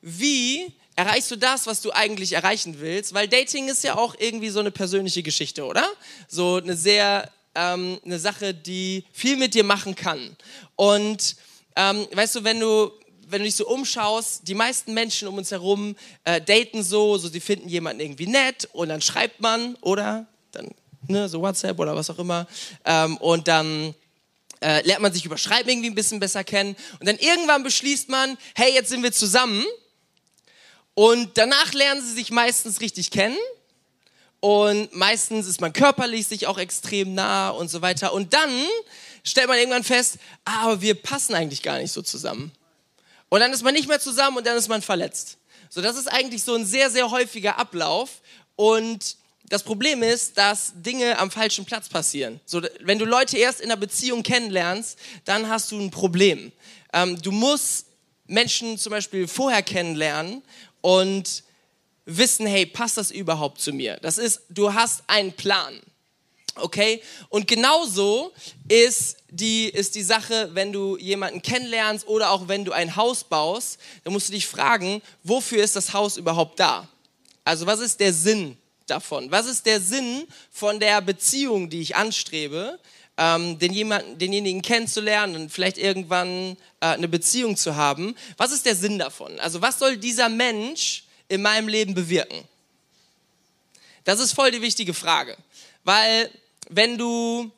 wie 0.00 0.72
erreichst 0.94 1.30
du 1.30 1.36
das, 1.36 1.66
was 1.66 1.80
du 1.80 1.92
eigentlich 1.92 2.32
erreichen 2.32 2.80
willst, 2.80 3.14
weil 3.14 3.28
Dating 3.28 3.68
ist 3.68 3.84
ja 3.84 3.96
auch 3.96 4.14
irgendwie 4.18 4.50
so 4.50 4.60
eine 4.60 4.70
persönliche 4.70 5.22
Geschichte, 5.22 5.64
oder? 5.64 5.88
So 6.28 6.56
eine 6.56 6.76
sehr, 6.76 7.30
ähm, 7.54 8.00
eine 8.04 8.18
Sache, 8.18 8.52
die 8.52 9.04
viel 9.12 9.36
mit 9.36 9.54
dir 9.54 9.64
machen 9.64 9.94
kann. 9.94 10.36
Und 10.76 11.36
ähm, 11.76 12.06
weißt 12.12 12.36
du, 12.36 12.44
wenn 12.44 12.58
du 12.58 12.90
wenn 13.30 13.40
du 13.40 13.44
dich 13.44 13.56
so 13.56 13.66
umschaust, 13.66 14.48
die 14.48 14.54
meisten 14.54 14.94
Menschen 14.94 15.28
um 15.28 15.36
uns 15.36 15.50
herum 15.50 15.96
äh, 16.24 16.40
daten 16.40 16.82
so, 16.82 17.18
so 17.18 17.28
sie 17.28 17.40
finden 17.40 17.68
jemanden 17.68 18.00
irgendwie 18.00 18.26
nett 18.26 18.68
und 18.72 18.88
dann 18.88 19.02
schreibt 19.02 19.40
man 19.40 19.74
oder 19.82 20.26
dann 20.52 20.68
ne, 21.08 21.28
so 21.28 21.40
WhatsApp 21.40 21.78
oder 21.78 21.94
was 21.94 22.10
auch 22.10 22.18
immer 22.18 22.46
ähm, 22.84 23.16
und 23.18 23.48
dann 23.48 23.94
äh, 24.60 24.84
lernt 24.86 25.02
man 25.02 25.12
sich 25.12 25.24
über 25.24 25.36
Schreiben 25.36 25.68
irgendwie 25.68 25.90
ein 25.90 25.94
bisschen 25.94 26.20
besser 26.20 26.42
kennen 26.42 26.74
und 27.00 27.06
dann 27.06 27.18
irgendwann 27.18 27.62
beschließt 27.62 28.08
man, 28.08 28.38
hey, 28.54 28.72
jetzt 28.72 28.88
sind 28.88 29.02
wir 29.02 29.12
zusammen 29.12 29.64
und 30.94 31.36
danach 31.36 31.72
lernen 31.74 32.00
sie 32.00 32.14
sich 32.14 32.30
meistens 32.30 32.80
richtig 32.80 33.10
kennen 33.10 33.36
und 34.40 34.94
meistens 34.94 35.46
ist 35.46 35.60
man 35.60 35.72
körperlich 35.72 36.26
sich 36.26 36.46
auch 36.46 36.58
extrem 36.58 37.14
nah 37.14 37.50
und 37.50 37.68
so 37.68 37.82
weiter 37.82 38.12
und 38.14 38.32
dann 38.32 38.50
stellt 39.22 39.48
man 39.48 39.58
irgendwann 39.58 39.84
fest, 39.84 40.16
ah, 40.44 40.62
aber 40.62 40.80
wir 40.80 40.94
passen 40.94 41.34
eigentlich 41.34 41.62
gar 41.62 41.78
nicht 41.78 41.92
so 41.92 42.02
zusammen. 42.02 42.52
Und 43.28 43.40
dann 43.40 43.52
ist 43.52 43.62
man 43.62 43.74
nicht 43.74 43.88
mehr 43.88 44.00
zusammen 44.00 44.38
und 44.38 44.46
dann 44.46 44.56
ist 44.56 44.68
man 44.68 44.82
verletzt. 44.82 45.38
So, 45.68 45.82
das 45.82 45.96
ist 45.96 46.08
eigentlich 46.08 46.42
so 46.42 46.54
ein 46.54 46.64
sehr, 46.64 46.90
sehr 46.90 47.10
häufiger 47.10 47.58
Ablauf. 47.58 48.22
Und 48.56 49.16
das 49.48 49.62
Problem 49.62 50.02
ist, 50.02 50.36
dass 50.36 50.72
Dinge 50.74 51.18
am 51.18 51.30
falschen 51.30 51.64
Platz 51.64 51.88
passieren. 51.88 52.40
So, 52.44 52.62
wenn 52.80 52.98
du 52.98 53.04
Leute 53.04 53.36
erst 53.38 53.60
in 53.60 53.70
einer 53.70 53.80
Beziehung 53.80 54.22
kennenlernst, 54.22 54.98
dann 55.24 55.48
hast 55.48 55.70
du 55.70 55.78
ein 55.78 55.90
Problem. 55.90 56.52
Ähm, 56.92 57.20
du 57.20 57.32
musst 57.32 57.86
Menschen 58.26 58.78
zum 58.78 58.90
Beispiel 58.90 59.26
vorher 59.26 59.62
kennenlernen 59.62 60.42
und 60.80 61.42
wissen, 62.04 62.46
hey, 62.46 62.66
passt 62.66 62.96
das 62.96 63.10
überhaupt 63.10 63.60
zu 63.60 63.72
mir? 63.72 63.98
Das 64.02 64.18
ist, 64.18 64.42
du 64.48 64.72
hast 64.72 65.02
einen 65.06 65.32
Plan. 65.32 65.80
Okay? 66.60 67.02
Und 67.28 67.46
genauso 67.46 68.32
ist 68.68 69.16
die, 69.30 69.68
ist 69.68 69.94
die 69.94 70.02
Sache, 70.02 70.50
wenn 70.54 70.72
du 70.72 70.96
jemanden 70.96 71.42
kennenlernst 71.42 72.06
oder 72.06 72.30
auch 72.30 72.48
wenn 72.48 72.64
du 72.64 72.72
ein 72.72 72.96
Haus 72.96 73.24
baust, 73.24 73.78
dann 74.04 74.12
musst 74.12 74.28
du 74.28 74.32
dich 74.32 74.46
fragen, 74.46 75.02
wofür 75.22 75.62
ist 75.62 75.76
das 75.76 75.92
Haus 75.92 76.16
überhaupt 76.16 76.58
da? 76.60 76.88
Also 77.44 77.66
was 77.66 77.80
ist 77.80 78.00
der 78.00 78.12
Sinn 78.12 78.56
davon? 78.86 79.30
Was 79.30 79.46
ist 79.46 79.66
der 79.66 79.80
Sinn 79.80 80.26
von 80.50 80.80
der 80.80 81.00
Beziehung, 81.00 81.70
die 81.70 81.80
ich 81.80 81.96
anstrebe? 81.96 82.78
Ähm, 83.16 83.58
den 83.58 83.72
jemanden, 83.72 84.16
denjenigen 84.16 84.62
kennenzulernen 84.62 85.34
und 85.34 85.50
vielleicht 85.50 85.76
irgendwann 85.76 86.56
äh, 86.80 86.86
eine 86.86 87.08
Beziehung 87.08 87.56
zu 87.56 87.74
haben. 87.74 88.14
Was 88.36 88.52
ist 88.52 88.64
der 88.64 88.76
Sinn 88.76 88.98
davon? 88.98 89.40
Also 89.40 89.60
was 89.60 89.78
soll 89.78 89.96
dieser 89.96 90.28
Mensch 90.28 91.04
in 91.28 91.42
meinem 91.42 91.66
Leben 91.66 91.94
bewirken? 91.94 92.44
Das 94.04 94.20
ist 94.20 94.32
voll 94.32 94.50
die 94.50 94.62
wichtige 94.62 94.94
Frage, 94.94 95.36
weil 95.84 96.30
wenn 96.68 96.98
du 96.98 97.50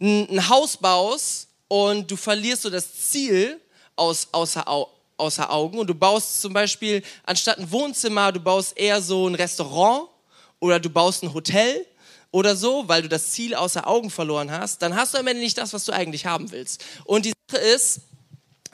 ein 0.00 0.48
Haus 0.48 0.76
baust 0.76 1.48
und 1.68 2.10
du 2.10 2.16
verlierst 2.16 2.62
so 2.62 2.70
das 2.70 3.10
Ziel 3.10 3.60
aus, 3.96 4.28
außer, 4.32 4.64
außer 5.16 5.50
Augen 5.50 5.78
und 5.78 5.86
du 5.86 5.94
baust 5.94 6.40
zum 6.40 6.52
Beispiel 6.52 7.02
anstatt 7.24 7.58
ein 7.58 7.70
Wohnzimmer, 7.70 8.32
du 8.32 8.40
baust 8.40 8.76
eher 8.76 9.00
so 9.00 9.28
ein 9.28 9.34
Restaurant 9.34 10.08
oder 10.60 10.80
du 10.80 10.90
baust 10.90 11.22
ein 11.22 11.32
Hotel 11.32 11.86
oder 12.30 12.56
so, 12.56 12.88
weil 12.88 13.02
du 13.02 13.08
das 13.08 13.30
Ziel 13.30 13.54
außer 13.54 13.86
Augen 13.86 14.10
verloren 14.10 14.50
hast, 14.50 14.82
dann 14.82 14.96
hast 14.96 15.14
du 15.14 15.18
am 15.18 15.26
Ende 15.26 15.42
nicht 15.42 15.56
das, 15.56 15.72
was 15.72 15.84
du 15.84 15.92
eigentlich 15.92 16.26
haben 16.26 16.50
willst. 16.50 16.84
Und 17.04 17.24
die 17.24 17.32
Sache 17.48 17.62
ist, 17.62 18.00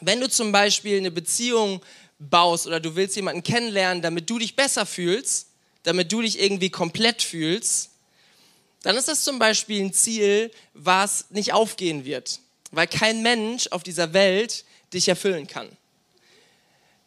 wenn 0.01 0.21
du 0.21 0.29
zum 0.29 0.51
Beispiel 0.51 0.97
eine 0.97 1.11
Beziehung 1.11 1.83
baust 2.19 2.67
oder 2.67 2.81
du 2.81 2.97
willst 2.97 3.17
jemanden 3.17 3.43
kennenlernen, 3.43 4.03
damit 4.03 4.29
du 4.31 4.39
dich 4.39 4.57
besser 4.57 4.87
fühlst, 4.87 5.49
damit 5.83 6.11
du 6.11 6.23
dich 6.23 6.41
irgendwie 6.41 6.71
komplett 6.71 7.23
fühlst, 7.23 7.91
dann 8.83 8.97
ist 8.97 9.09
das 9.09 9.25
zum 9.25 9.39
Beispiel 9.39 9.83
ein 9.83 9.93
Ziel, 9.93 10.51
was 10.75 11.27
nicht 11.31 11.53
aufgehen 11.53 12.05
wird, 12.05 12.41
weil 12.71 12.87
kein 12.87 13.23
Mensch 13.23 13.69
auf 13.69 13.83
dieser 13.83 14.13
Welt 14.13 14.65
dich 14.93 15.09
erfüllen 15.09 15.47
kann. 15.47 15.69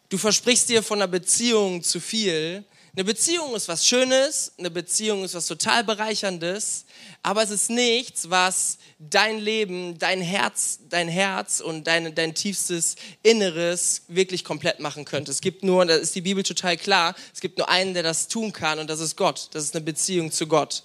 Du 0.10 0.18
versprichst 0.18 0.70
dir 0.70 0.84
von 0.84 1.00
einer 1.00 1.08
Beziehung 1.08 1.84
zu 1.84 2.00
viel, 2.00 2.64
Eine 2.96 3.06
Beziehung 3.06 3.56
ist 3.56 3.68
was 3.68 3.88
Schönes, 3.88 4.52
eine 4.60 4.70
Beziehung 4.70 5.24
ist 5.24 5.34
was 5.34 5.48
total 5.48 5.84
Bereicherndes, 5.84 6.86
aber 7.24 7.42
es 7.42 7.50
ist 7.50 7.72
nichts, 7.72 8.30
was 8.30 8.78
dein 9.00 9.40
Leben, 9.40 9.98
dein 9.98 10.22
Herz, 10.22 10.78
dein 10.90 11.08
Herz 11.08 11.60
und 11.60 11.88
dein, 11.88 12.14
dein 12.14 12.36
tiefstes 12.36 12.96
Inneres 13.24 14.04
wirklich 14.10 14.44
komplett 14.44 14.80
machen 14.80 15.06
könnte. 15.06 15.32
Es 15.32 15.42
gibt 15.42 15.64
nur, 15.64 15.82
und 15.82 15.88
da 15.88 15.96
ist 15.96 16.14
die 16.14 16.22
Bibel 16.22 16.44
total 16.44 16.78
klar, 16.78 17.16
es 17.34 17.42
gibt 17.42 17.58
nur 17.58 17.68
einen, 17.68 17.96
der 17.96 18.04
das 18.04 18.28
tun 18.28 18.54
kann 18.54 18.78
und 18.78 18.88
das 18.92 19.00
ist 19.00 19.16
Gott. 19.16 19.50
Das 19.54 19.64
ist 19.64 19.76
eine 19.76 19.84
Beziehung 19.84 20.32
zu 20.32 20.46
Gott. 20.46 20.84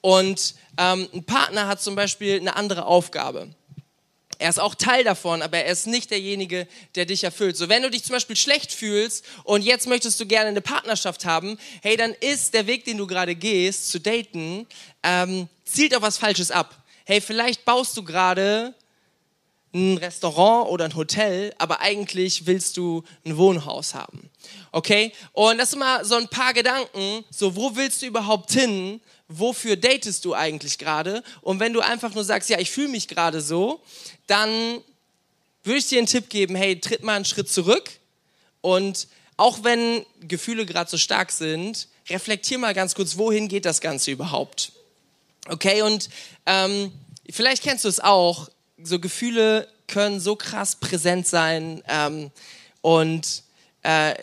Und 0.00 0.54
ähm, 0.78 1.08
ein 1.12 1.24
Partner 1.24 1.66
hat 1.66 1.82
zum 1.82 1.94
Beispiel 1.94 2.40
eine 2.40 2.56
andere 2.56 2.86
Aufgabe. 2.86 3.48
Er 4.40 4.48
ist 4.48 4.58
auch 4.58 4.74
Teil 4.74 5.04
davon, 5.04 5.42
aber 5.42 5.58
er 5.58 5.70
ist 5.70 5.86
nicht 5.86 6.10
derjenige, 6.10 6.66
der 6.94 7.04
dich 7.04 7.24
erfüllt. 7.24 7.58
So, 7.58 7.68
wenn 7.68 7.82
du 7.82 7.90
dich 7.90 8.04
zum 8.04 8.14
Beispiel 8.14 8.36
schlecht 8.36 8.72
fühlst 8.72 9.22
und 9.44 9.62
jetzt 9.62 9.86
möchtest 9.86 10.18
du 10.18 10.24
gerne 10.24 10.48
eine 10.48 10.62
Partnerschaft 10.62 11.26
haben, 11.26 11.58
hey, 11.82 11.98
dann 11.98 12.14
ist 12.20 12.54
der 12.54 12.66
Weg, 12.66 12.86
den 12.86 12.96
du 12.96 13.06
gerade 13.06 13.34
gehst, 13.34 13.90
zu 13.90 14.00
daten, 14.00 14.66
ähm, 15.02 15.46
zielt 15.66 15.94
auf 15.94 16.00
was 16.00 16.16
Falsches 16.16 16.50
ab. 16.50 16.74
Hey, 17.04 17.20
vielleicht 17.20 17.66
baust 17.66 17.94
du 17.98 18.02
gerade 18.02 18.74
ein 19.72 19.98
Restaurant 19.98 20.68
oder 20.68 20.84
ein 20.84 20.96
Hotel, 20.96 21.54
aber 21.58 21.80
eigentlich 21.80 22.46
willst 22.46 22.76
du 22.76 23.04
ein 23.24 23.36
Wohnhaus 23.36 23.94
haben. 23.94 24.30
Okay? 24.72 25.12
Und 25.32 25.58
das 25.58 25.70
sind 25.70 25.78
mal 25.78 26.04
so 26.04 26.16
ein 26.16 26.28
paar 26.28 26.52
Gedanken. 26.52 27.24
So, 27.30 27.54
wo 27.54 27.76
willst 27.76 28.02
du 28.02 28.06
überhaupt 28.06 28.52
hin? 28.52 29.00
Wofür 29.28 29.76
datest 29.76 30.24
du 30.24 30.34
eigentlich 30.34 30.78
gerade? 30.78 31.22
Und 31.40 31.60
wenn 31.60 31.72
du 31.72 31.80
einfach 31.80 32.14
nur 32.14 32.24
sagst, 32.24 32.50
ja, 32.50 32.58
ich 32.58 32.70
fühle 32.70 32.88
mich 32.88 33.06
gerade 33.06 33.40
so, 33.40 33.80
dann 34.26 34.50
würde 35.62 35.78
ich 35.78 35.86
dir 35.86 35.98
einen 35.98 36.06
Tipp 36.06 36.28
geben, 36.28 36.56
hey, 36.56 36.80
tritt 36.80 37.04
mal 37.04 37.14
einen 37.14 37.24
Schritt 37.24 37.48
zurück 37.48 37.90
und 38.60 39.06
auch 39.36 39.62
wenn 39.64 40.04
Gefühle 40.20 40.66
gerade 40.66 40.90
so 40.90 40.98
stark 40.98 41.32
sind, 41.32 41.88
reflektier 42.08 42.58
mal 42.58 42.74
ganz 42.74 42.94
kurz, 42.94 43.16
wohin 43.16 43.48
geht 43.48 43.64
das 43.64 43.80
Ganze 43.80 44.10
überhaupt? 44.10 44.72
Okay, 45.48 45.82
und 45.82 46.10
ähm, 46.46 46.92
vielleicht 47.30 47.62
kennst 47.62 47.84
du 47.84 47.88
es 47.88 48.00
auch, 48.00 48.50
so 48.84 48.98
Gefühle 48.98 49.68
können 49.86 50.20
so 50.20 50.36
krass 50.36 50.76
präsent 50.76 51.26
sein 51.26 51.82
ähm, 51.88 52.30
und 52.80 53.42
äh, 53.82 54.14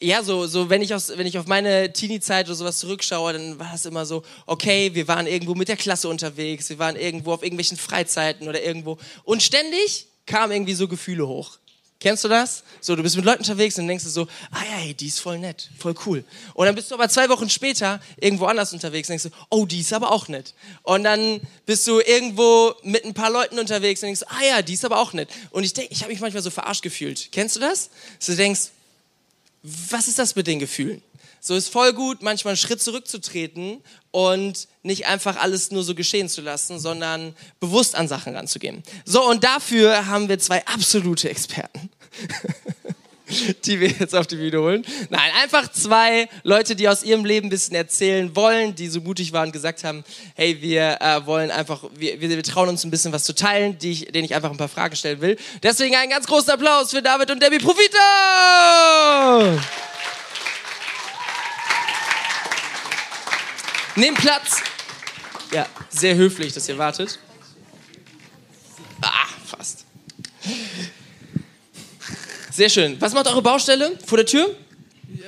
ja, 0.00 0.22
so, 0.22 0.46
so 0.46 0.68
wenn, 0.68 0.82
ich 0.82 0.92
aus, 0.94 1.12
wenn 1.16 1.26
ich 1.26 1.38
auf 1.38 1.46
meine 1.46 1.92
Teenie-Zeit 1.92 2.46
oder 2.46 2.54
sowas 2.54 2.78
zurückschaue, 2.78 3.32
dann 3.32 3.58
war 3.58 3.70
das 3.72 3.86
immer 3.86 4.04
so, 4.04 4.22
okay, 4.46 4.94
wir 4.94 5.08
waren 5.08 5.26
irgendwo 5.26 5.54
mit 5.54 5.68
der 5.68 5.76
Klasse 5.76 6.08
unterwegs, 6.08 6.68
wir 6.68 6.78
waren 6.78 6.96
irgendwo 6.96 7.32
auf 7.32 7.42
irgendwelchen 7.42 7.78
Freizeiten 7.78 8.48
oder 8.48 8.62
irgendwo. 8.62 8.98
Und 9.24 9.42
ständig 9.42 10.08
kamen 10.26 10.52
irgendwie 10.52 10.74
so 10.74 10.88
Gefühle 10.88 11.26
hoch. 11.26 11.58
Kennst 12.00 12.22
du 12.24 12.28
das? 12.28 12.64
So, 12.80 12.96
du 12.96 13.02
bist 13.02 13.16
mit 13.16 13.24
Leuten 13.24 13.38
unterwegs 13.38 13.78
und 13.78 13.88
denkst 13.88 14.04
so, 14.04 14.26
ah 14.50 14.62
ja, 14.62 14.76
hey, 14.76 14.94
die 14.94 15.06
ist 15.06 15.20
voll 15.20 15.38
nett, 15.38 15.70
voll 15.78 15.94
cool. 16.04 16.22
Und 16.52 16.66
dann 16.66 16.74
bist 16.74 16.90
du 16.90 16.94
aber 16.94 17.08
zwei 17.08 17.28
Wochen 17.30 17.48
später 17.48 18.00
irgendwo 18.20 18.44
anders 18.44 18.72
unterwegs 18.74 19.08
und 19.08 19.12
denkst 19.12 19.24
du, 19.24 19.30
oh, 19.48 19.64
die 19.64 19.80
ist 19.80 19.92
aber 19.92 20.12
auch 20.12 20.28
nett. 20.28 20.52
Und 20.82 21.04
dann 21.04 21.40
bist 21.64 21.86
du 21.86 22.00
irgendwo 22.00 22.74
mit 22.82 23.04
ein 23.04 23.14
paar 23.14 23.30
Leuten 23.30 23.58
unterwegs 23.58 24.02
und 24.02 24.08
denkst, 24.08 24.22
ah 24.26 24.44
ja, 24.46 24.60
die 24.60 24.74
ist 24.74 24.84
aber 24.84 24.98
auch 24.98 25.14
nett. 25.14 25.30
Und 25.50 25.64
ich 25.64 25.72
denke, 25.72 25.92
ich 25.92 26.02
habe 26.02 26.12
mich 26.12 26.20
manchmal 26.20 26.42
so 26.42 26.50
verarscht 26.50 26.82
gefühlt. 26.82 27.30
Kennst 27.32 27.56
du 27.56 27.60
das? 27.60 27.88
So 28.18 28.32
du 28.32 28.36
denkst, 28.36 28.70
was 29.62 30.08
ist 30.08 30.18
das 30.18 30.36
mit 30.36 30.46
den 30.46 30.58
Gefühlen? 30.58 31.00
So 31.46 31.54
ist 31.54 31.68
voll 31.68 31.92
gut, 31.92 32.22
manchmal 32.22 32.52
einen 32.52 32.56
Schritt 32.56 32.80
zurückzutreten 32.80 33.82
und 34.12 34.66
nicht 34.82 35.06
einfach 35.06 35.36
alles 35.36 35.70
nur 35.70 35.82
so 35.82 35.94
geschehen 35.94 36.30
zu 36.30 36.40
lassen, 36.40 36.80
sondern 36.80 37.36
bewusst 37.60 37.96
an 37.96 38.08
Sachen 38.08 38.34
ranzugehen. 38.34 38.82
So, 39.04 39.28
und 39.28 39.44
dafür 39.44 40.06
haben 40.06 40.30
wir 40.30 40.38
zwei 40.38 40.64
absolute 40.64 41.28
Experten. 41.28 41.90
die 43.66 43.78
wir 43.78 43.88
jetzt 43.88 44.14
auf 44.14 44.26
die 44.26 44.36
Bühne 44.36 44.58
holen. 44.58 44.86
Nein, 45.10 45.30
einfach 45.42 45.70
zwei 45.70 46.30
Leute, 46.44 46.76
die 46.76 46.88
aus 46.88 47.02
ihrem 47.02 47.26
Leben 47.26 47.48
ein 47.48 47.50
bisschen 47.50 47.74
erzählen 47.74 48.34
wollen, 48.34 48.74
die 48.74 48.88
so 48.88 49.02
mutig 49.02 49.34
waren 49.34 49.48
und 49.48 49.52
gesagt 49.52 49.84
haben, 49.84 50.02
hey, 50.36 50.62
wir 50.62 50.98
äh, 51.02 51.26
wollen 51.26 51.50
einfach, 51.50 51.84
wir, 51.94 52.22
wir, 52.22 52.30
wir, 52.30 52.42
trauen 52.42 52.70
uns 52.70 52.84
ein 52.84 52.90
bisschen 52.90 53.12
was 53.12 53.24
zu 53.24 53.34
teilen, 53.34 53.78
die 53.78 53.92
ich, 53.92 54.06
denen 54.06 54.24
ich 54.24 54.34
einfach 54.34 54.50
ein 54.50 54.56
paar 54.56 54.68
Fragen 54.68 54.96
stellen 54.96 55.20
will. 55.20 55.36
Deswegen 55.62 55.94
einen 55.94 56.10
ganz 56.10 56.26
großen 56.26 56.50
Applaus 56.50 56.90
für 56.90 57.02
David 57.02 57.30
und 57.30 57.42
Debbie 57.42 57.58
Profito! 57.58 57.98
Nehmt 63.96 64.18
Platz. 64.18 64.62
Ja, 65.52 65.66
sehr 65.88 66.16
höflich, 66.16 66.52
dass 66.52 66.68
ihr 66.68 66.76
wartet. 66.78 67.18
Ah, 69.00 69.28
fast. 69.46 69.84
Sehr 72.50 72.68
schön. 72.68 73.00
Was 73.00 73.12
macht 73.12 73.26
eure 73.28 73.42
Baustelle 73.42 73.98
vor 74.04 74.18
der 74.18 74.26
Tür? 74.26 74.54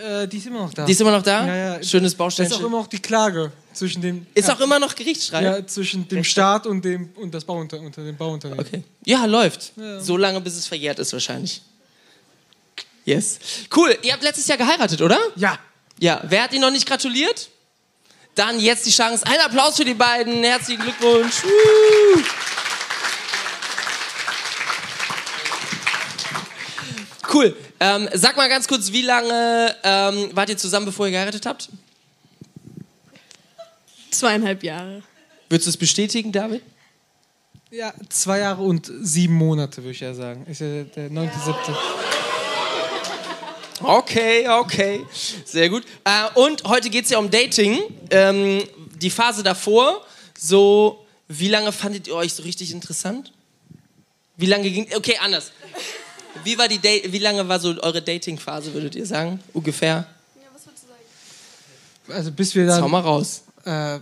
Äh, 0.04 0.26
die 0.26 0.38
ist 0.38 0.46
immer 0.46 0.60
noch 0.60 0.74
da. 0.74 0.84
Die 0.84 0.92
ist 0.92 1.00
immer 1.00 1.12
noch 1.12 1.22
da? 1.22 1.46
Ja, 1.46 1.56
ja. 1.56 1.82
Schönes 1.82 2.14
Baustellen. 2.14 2.50
Ist 2.50 2.56
auch 2.56 2.60
immer 2.60 2.80
noch 2.80 2.86
die 2.86 2.98
Klage 2.98 3.52
zwischen 3.72 4.02
dem. 4.02 4.26
Ist 4.34 4.48
ja. 4.48 4.54
auch 4.54 4.60
immer 4.60 4.78
noch 4.78 4.94
Gerichtsstreit? 4.94 5.44
Ja, 5.44 5.66
zwischen 5.66 6.08
dem 6.08 6.24
Staat 6.24 6.66
und 6.66 6.84
dem 6.84 7.10
und 7.16 7.32
das 7.32 7.44
Bauunter, 7.44 7.78
unter 7.80 8.04
dem 8.04 8.16
Bauunternehmen. 8.16 8.64
Okay. 8.66 8.82
Ja, 9.04 9.24
läuft. 9.26 9.72
Ja. 9.76 10.00
So 10.00 10.16
lange, 10.16 10.40
bis 10.40 10.56
es 10.56 10.66
verjährt 10.66 10.98
ist 10.98 11.12
wahrscheinlich. 11.12 11.62
Yes. 13.04 13.38
Cool. 13.74 13.96
Ihr 14.02 14.12
habt 14.12 14.24
letztes 14.24 14.48
Jahr 14.48 14.58
geheiratet, 14.58 15.00
oder? 15.00 15.18
Ja. 15.36 15.58
Ja. 16.00 16.20
Wer 16.28 16.42
hat 16.42 16.52
Ihnen 16.52 16.62
noch 16.62 16.72
nicht 16.72 16.86
gratuliert? 16.86 17.48
Dann 18.36 18.60
jetzt 18.60 18.84
die 18.86 18.90
Chance. 18.90 19.26
Ein 19.26 19.40
Applaus 19.40 19.76
für 19.76 19.84
die 19.84 19.94
beiden. 19.94 20.44
Herzlichen 20.44 20.82
Glückwunsch. 20.82 21.42
Cool. 27.32 27.56
Ähm, 27.80 28.08
sag 28.12 28.36
mal 28.36 28.48
ganz 28.48 28.68
kurz, 28.68 28.92
wie 28.92 29.02
lange 29.02 29.74
ähm, 29.82 30.30
wart 30.32 30.50
ihr 30.50 30.58
zusammen, 30.58 30.86
bevor 30.86 31.06
ihr 31.06 31.12
geheiratet 31.12 31.46
habt? 31.46 31.70
Zweieinhalb 34.10 34.62
Jahre. 34.62 35.02
Würdest 35.48 35.66
du 35.66 35.70
es 35.70 35.76
bestätigen, 35.76 36.30
David? 36.30 36.62
Ja, 37.70 37.94
zwei 38.10 38.40
Jahre 38.40 38.62
und 38.62 38.90
sieben 39.00 39.34
Monate, 39.34 39.78
würde 39.78 39.92
ich 39.92 40.00
ja 40.00 40.12
sagen. 40.14 40.46
Ist 40.46 40.60
ja 40.60 40.84
der 40.84 41.10
9.7. 41.10 42.05
Okay, 43.82 44.48
okay. 44.48 45.04
Sehr 45.44 45.68
gut. 45.68 45.84
Äh, 46.04 46.10
und 46.34 46.64
heute 46.64 46.90
geht 46.90 47.04
es 47.04 47.10
ja 47.10 47.18
um 47.18 47.30
Dating. 47.30 47.78
Ähm, 48.10 48.62
die 49.00 49.10
Phase 49.10 49.42
davor, 49.42 50.04
so, 50.38 51.04
wie 51.28 51.48
lange 51.48 51.72
fandet 51.72 52.06
ihr 52.08 52.14
euch 52.14 52.32
so 52.34 52.42
richtig 52.42 52.72
interessant? 52.72 53.32
Wie 54.36 54.46
lange 54.46 54.70
ging. 54.70 54.86
Okay, 54.94 55.16
anders. 55.20 55.52
Wie, 56.44 56.56
war 56.58 56.68
die 56.68 56.80
wie 56.82 57.18
lange 57.18 57.46
war 57.48 57.58
so 57.58 57.74
eure 57.82 58.02
Dating-Phase, 58.02 58.72
würdet 58.72 58.94
ihr 58.94 59.06
sagen? 59.06 59.40
Ungefähr? 59.52 60.06
Ja, 60.36 60.42
was 60.54 60.66
würdest 60.66 60.84
du 60.84 60.88
sagen? 60.88 62.18
Also 62.18 62.32
bis 62.32 62.54
wir 62.54 62.66
dann... 62.66 62.80
Schau 62.80 62.88
mal 62.88 63.00
raus. 63.00 63.42
Äh, 63.64 63.98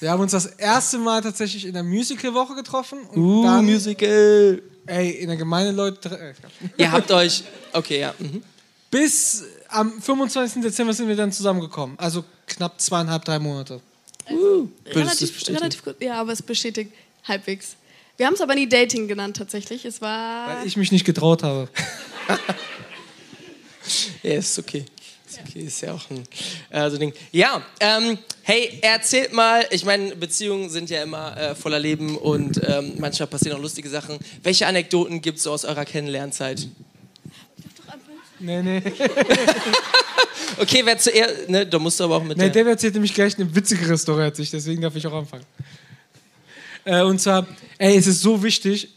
wir 0.00 0.10
haben 0.10 0.20
uns 0.20 0.32
das 0.32 0.46
erste 0.46 0.98
Mal 0.98 1.22
tatsächlich 1.22 1.64
in 1.64 1.72
der 1.74 1.82
Musical-Woche 1.82 2.54
getroffen. 2.54 3.00
Und 3.00 3.18
uh, 3.18 3.44
dann, 3.44 3.64
Musical! 3.64 4.62
Ey, 4.86 5.10
in 5.10 5.28
der 5.28 5.36
Gemeinde 5.36 5.72
Leute... 5.72 6.10
Äh, 6.10 6.34
ihr 6.76 6.90
habt 6.90 7.10
euch... 7.10 7.44
Okay, 7.72 8.00
ja. 8.00 8.14
Mhm. 8.18 8.42
Bis 8.90 9.44
am 9.68 10.00
25. 10.00 10.62
Dezember 10.62 10.92
sind 10.94 11.08
wir 11.08 11.16
dann 11.16 11.30
zusammengekommen. 11.30 11.98
Also 11.98 12.24
knapp 12.46 12.80
zweieinhalb, 12.80 13.24
drei 13.24 13.38
Monate. 13.38 13.80
Uh, 14.30 14.68
relativ, 14.86 15.48
relativ 15.48 15.84
gut. 15.84 15.96
Ja, 16.00 16.20
aber 16.20 16.32
es 16.32 16.42
bestätigt 16.42 16.92
halbwegs. 17.26 17.76
Wir 18.16 18.26
haben 18.26 18.34
es 18.34 18.40
aber 18.40 18.54
nie 18.54 18.68
Dating 18.68 19.06
genannt 19.08 19.36
tatsächlich. 19.36 19.84
Es 19.84 20.00
war. 20.00 20.48
Weil 20.48 20.66
ich 20.66 20.76
mich 20.76 20.90
nicht 20.90 21.04
getraut 21.04 21.42
habe. 21.42 21.68
ja, 24.22 24.34
ist 24.34 24.58
okay. 24.58 24.84
Ist 25.28 25.40
okay, 25.46 25.60
ist 25.60 25.80
ja 25.82 25.92
auch 25.92 26.10
ein 26.10 26.24
äh, 26.70 26.90
so 26.90 26.96
Ding. 26.96 27.12
Ja, 27.32 27.62
ähm, 27.80 28.18
hey, 28.42 28.78
erzählt 28.80 29.32
mal, 29.32 29.66
ich 29.70 29.84
meine, 29.84 30.16
Beziehungen 30.16 30.70
sind 30.70 30.88
ja 30.88 31.02
immer 31.02 31.36
äh, 31.36 31.54
voller 31.54 31.78
Leben 31.78 32.16
und 32.16 32.60
ähm, 32.66 32.94
manchmal 32.98 33.26
passieren 33.26 33.58
auch 33.58 33.62
lustige 33.62 33.90
Sachen. 33.90 34.18
Welche 34.42 34.66
Anekdoten 34.66 35.20
gibt 35.20 35.38
es 35.38 35.44
so 35.44 35.52
aus 35.52 35.64
eurer 35.66 35.84
Kennenlernzeit? 35.84 36.66
Nee, 38.40 38.62
nee. 38.62 38.82
okay, 40.58 40.82
wer 40.84 40.98
zuerst, 40.98 41.48
ne, 41.48 41.66
da 41.66 41.78
musst 41.78 41.98
du 42.00 42.04
aber 42.04 42.16
auch 42.16 42.24
mit 42.24 42.36
Nee, 42.36 42.50
der, 42.50 42.64
der 42.64 42.72
erzählt 42.72 42.94
nämlich 42.94 43.14
gleich 43.14 43.38
eine 43.38 43.54
witzigere 43.54 43.96
Story 43.98 44.22
als 44.22 44.38
ich, 44.38 44.50
deswegen 44.50 44.82
darf 44.82 44.94
ich 44.96 45.06
auch 45.06 45.14
anfangen. 45.14 45.44
Äh, 46.84 47.02
und 47.02 47.20
zwar, 47.20 47.46
ey, 47.78 47.96
es 47.96 48.06
ist 48.06 48.20
so 48.20 48.42
wichtig, 48.42 48.94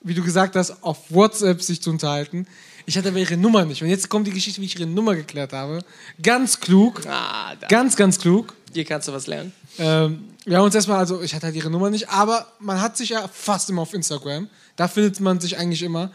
wie 0.00 0.14
du 0.14 0.22
gesagt 0.22 0.56
hast, 0.56 0.82
auf 0.82 0.98
WhatsApp 1.10 1.62
sich 1.62 1.82
zu 1.82 1.90
unterhalten. 1.90 2.46
Ich 2.86 2.98
hatte 2.98 3.08
aber 3.08 3.18
ihre 3.18 3.36
Nummer 3.36 3.64
nicht. 3.64 3.82
Und 3.82 3.88
jetzt 3.88 4.08
kommt 4.08 4.26
die 4.26 4.30
Geschichte, 4.30 4.60
wie 4.60 4.66
ich 4.66 4.78
ihre 4.78 4.88
Nummer 4.88 5.14
geklärt 5.14 5.52
habe. 5.52 5.78
Ganz 6.22 6.60
klug. 6.60 7.00
Ah, 7.06 7.54
ganz, 7.68 7.96
ganz 7.96 8.18
klug. 8.18 8.54
Hier 8.72 8.84
kannst 8.84 9.08
du 9.08 9.12
was 9.12 9.26
lernen. 9.26 9.52
Ähm, 9.78 10.24
wir 10.44 10.58
haben 10.58 10.64
uns 10.64 10.74
erstmal, 10.74 10.98
also 10.98 11.22
ich 11.22 11.34
hatte 11.34 11.46
halt 11.46 11.56
ihre 11.56 11.70
Nummer 11.70 11.88
nicht, 11.88 12.10
aber 12.10 12.46
man 12.58 12.80
hat 12.80 12.96
sich 12.96 13.10
ja 13.10 13.26
fast 13.28 13.70
immer 13.70 13.82
auf 13.82 13.94
Instagram. 13.94 14.48
Da 14.76 14.88
findet 14.88 15.18
man 15.20 15.40
sich 15.40 15.56
eigentlich 15.56 15.82
immer. 15.82 16.10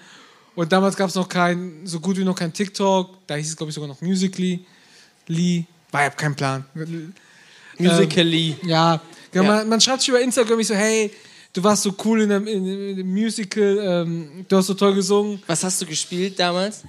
Und 0.55 0.71
damals 0.71 0.95
gab 0.95 1.09
es 1.09 1.15
noch 1.15 1.29
kein, 1.29 1.81
so 1.85 1.99
gut 1.99 2.17
wie 2.17 2.23
noch 2.23 2.35
kein 2.35 2.51
TikTok. 2.51 3.27
Da 3.27 3.35
hieß 3.35 3.49
es, 3.49 3.55
glaube 3.55 3.69
ich, 3.69 3.75
sogar 3.75 3.87
noch 3.87 4.01
Musically. 4.01 4.65
Lee. 5.27 5.63
War 5.91 6.03
ja 6.03 6.09
kein 6.09 6.35
Plan. 6.35 6.65
Musically. 7.77 8.55
Ähm, 8.61 8.69
ja, 8.69 9.01
ja. 9.33 9.43
Man, 9.43 9.69
man, 9.69 9.81
schreibt 9.81 10.01
sich 10.01 10.09
über 10.09 10.21
Instagram, 10.21 10.59
ich 10.59 10.67
so, 10.67 10.75
hey, 10.75 11.11
du 11.53 11.63
warst 11.63 11.83
so 11.83 11.95
cool 12.03 12.21
in 12.21 12.29
dem, 12.29 12.47
in 12.47 12.97
dem 12.97 13.13
Musical, 13.13 13.79
ähm, 13.81 14.45
du 14.47 14.57
hast 14.57 14.67
so 14.67 14.73
toll 14.73 14.95
gesungen. 14.95 15.41
Was 15.47 15.63
hast 15.63 15.81
du 15.81 15.85
gespielt 15.85 16.39
damals? 16.39 16.83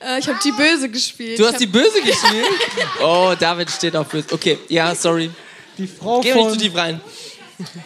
Äh, 0.00 0.18
ich 0.18 0.28
habe 0.28 0.38
die 0.42 0.52
Böse 0.52 0.88
gespielt. 0.88 1.38
Du 1.38 1.46
hast 1.46 1.60
die 1.60 1.66
Böse 1.66 2.00
gespielt? 2.02 2.46
Oh, 3.02 3.34
David 3.38 3.70
steht 3.70 3.96
auf 3.96 4.08
Böse. 4.08 4.26
Okay, 4.30 4.58
ja, 4.68 4.94
sorry. 4.94 5.30
Die 5.78 5.86
Frau 5.86 6.20
Geh 6.20 6.32
nicht 6.32 6.42
zu 6.42 6.50
von 6.50 6.58
tief 6.58 6.74
rein. 6.74 7.00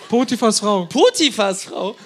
Potiphas 0.08 0.60
Frau. 0.60 0.86
Potiphas 0.86 1.64
Frau. 1.64 1.96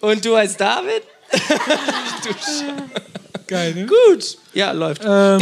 Und 0.00 0.24
du 0.24 0.36
heißt 0.36 0.60
David? 0.60 1.02
Geil, 3.46 3.74
ne? 3.74 3.86
Gut. 3.86 4.38
Ja, 4.54 4.72
läuft. 4.72 5.02
Ähm, 5.04 5.40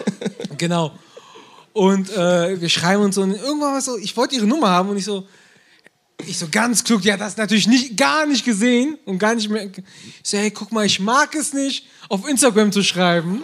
genau. 0.58 0.92
Und 1.72 2.10
äh, 2.10 2.60
wir 2.60 2.68
schreiben 2.68 3.04
uns 3.04 3.14
so 3.14 3.22
und 3.22 3.34
irgendwann 3.34 3.74
war 3.74 3.80
so, 3.80 3.96
ich 3.96 4.16
wollte 4.16 4.34
ihre 4.34 4.46
Nummer 4.46 4.68
haben 4.68 4.88
und 4.88 4.96
ich 4.96 5.04
so, 5.04 5.26
ich 6.26 6.36
so 6.36 6.46
ganz 6.50 6.82
klug, 6.82 7.02
die 7.02 7.12
hat 7.12 7.20
das 7.20 7.36
natürlich 7.36 7.68
nicht, 7.68 7.96
gar 7.96 8.26
nicht 8.26 8.44
gesehen 8.44 8.98
und 9.04 9.18
gar 9.18 9.34
nicht 9.34 9.48
mehr. 9.48 9.66
Ich 9.66 9.82
so, 10.22 10.36
hey, 10.36 10.50
guck 10.50 10.72
mal, 10.72 10.84
ich 10.84 10.98
mag 10.98 11.34
es 11.34 11.52
nicht, 11.52 11.86
auf 12.08 12.28
Instagram 12.28 12.72
zu 12.72 12.82
schreiben. 12.82 13.40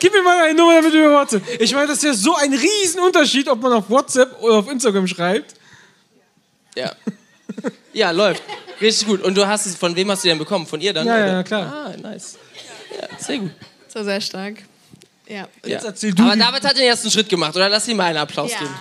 Gib 0.00 0.12
mir 0.12 0.22
mal 0.22 0.38
deine 0.38 0.56
Nummer, 0.56 0.76
damit 0.76 0.94
du 0.94 0.98
mir 0.98 1.10
WhatsApp. 1.10 1.42
Ich 1.60 1.74
meine, 1.74 1.88
das 1.88 1.98
ist 1.98 2.04
ja 2.04 2.14
so 2.14 2.34
ein 2.36 2.54
Riesenunterschied, 2.54 3.48
ob 3.48 3.60
man 3.60 3.72
auf 3.72 3.90
WhatsApp 3.90 4.40
oder 4.40 4.54
auf 4.54 4.70
Instagram 4.70 5.06
schreibt. 5.06 5.54
Ja. 6.76 6.92
Ja, 7.92 8.10
läuft. 8.10 8.42
Richtig 8.80 9.08
gut. 9.08 9.22
Und 9.22 9.36
du 9.36 9.46
hast 9.46 9.66
es, 9.66 9.74
von 9.74 9.96
wem 9.96 10.10
hast 10.10 10.24
du 10.24 10.28
den 10.28 10.38
bekommen? 10.38 10.66
Von 10.66 10.80
ihr 10.80 10.92
dann? 10.92 11.06
Ja, 11.06 11.18
ja, 11.18 11.24
oder? 11.24 11.32
ja, 11.32 11.42
klar. 11.42 11.72
Ah, 11.72 11.96
nice. 12.00 12.38
Ja, 13.00 13.08
sehr 13.18 13.38
gut. 13.38 13.50
War 13.92 14.04
sehr 14.04 14.20
stark. 14.20 14.54
Ja. 15.26 15.36
Ja. 15.36 15.48
Jetzt 15.64 15.84
erzähl 15.84 16.14
du 16.14 16.22
Aber 16.22 16.36
David 16.36 16.64
hat 16.64 16.76
den 16.76 16.84
ersten 16.84 17.10
Schritt 17.10 17.28
gemacht, 17.28 17.56
oder? 17.56 17.68
Lass 17.68 17.88
ihm 17.88 17.96
mal 17.96 18.04
einen 18.04 18.18
Applaus 18.18 18.52
ja. 18.52 18.60
geben. 18.60 18.74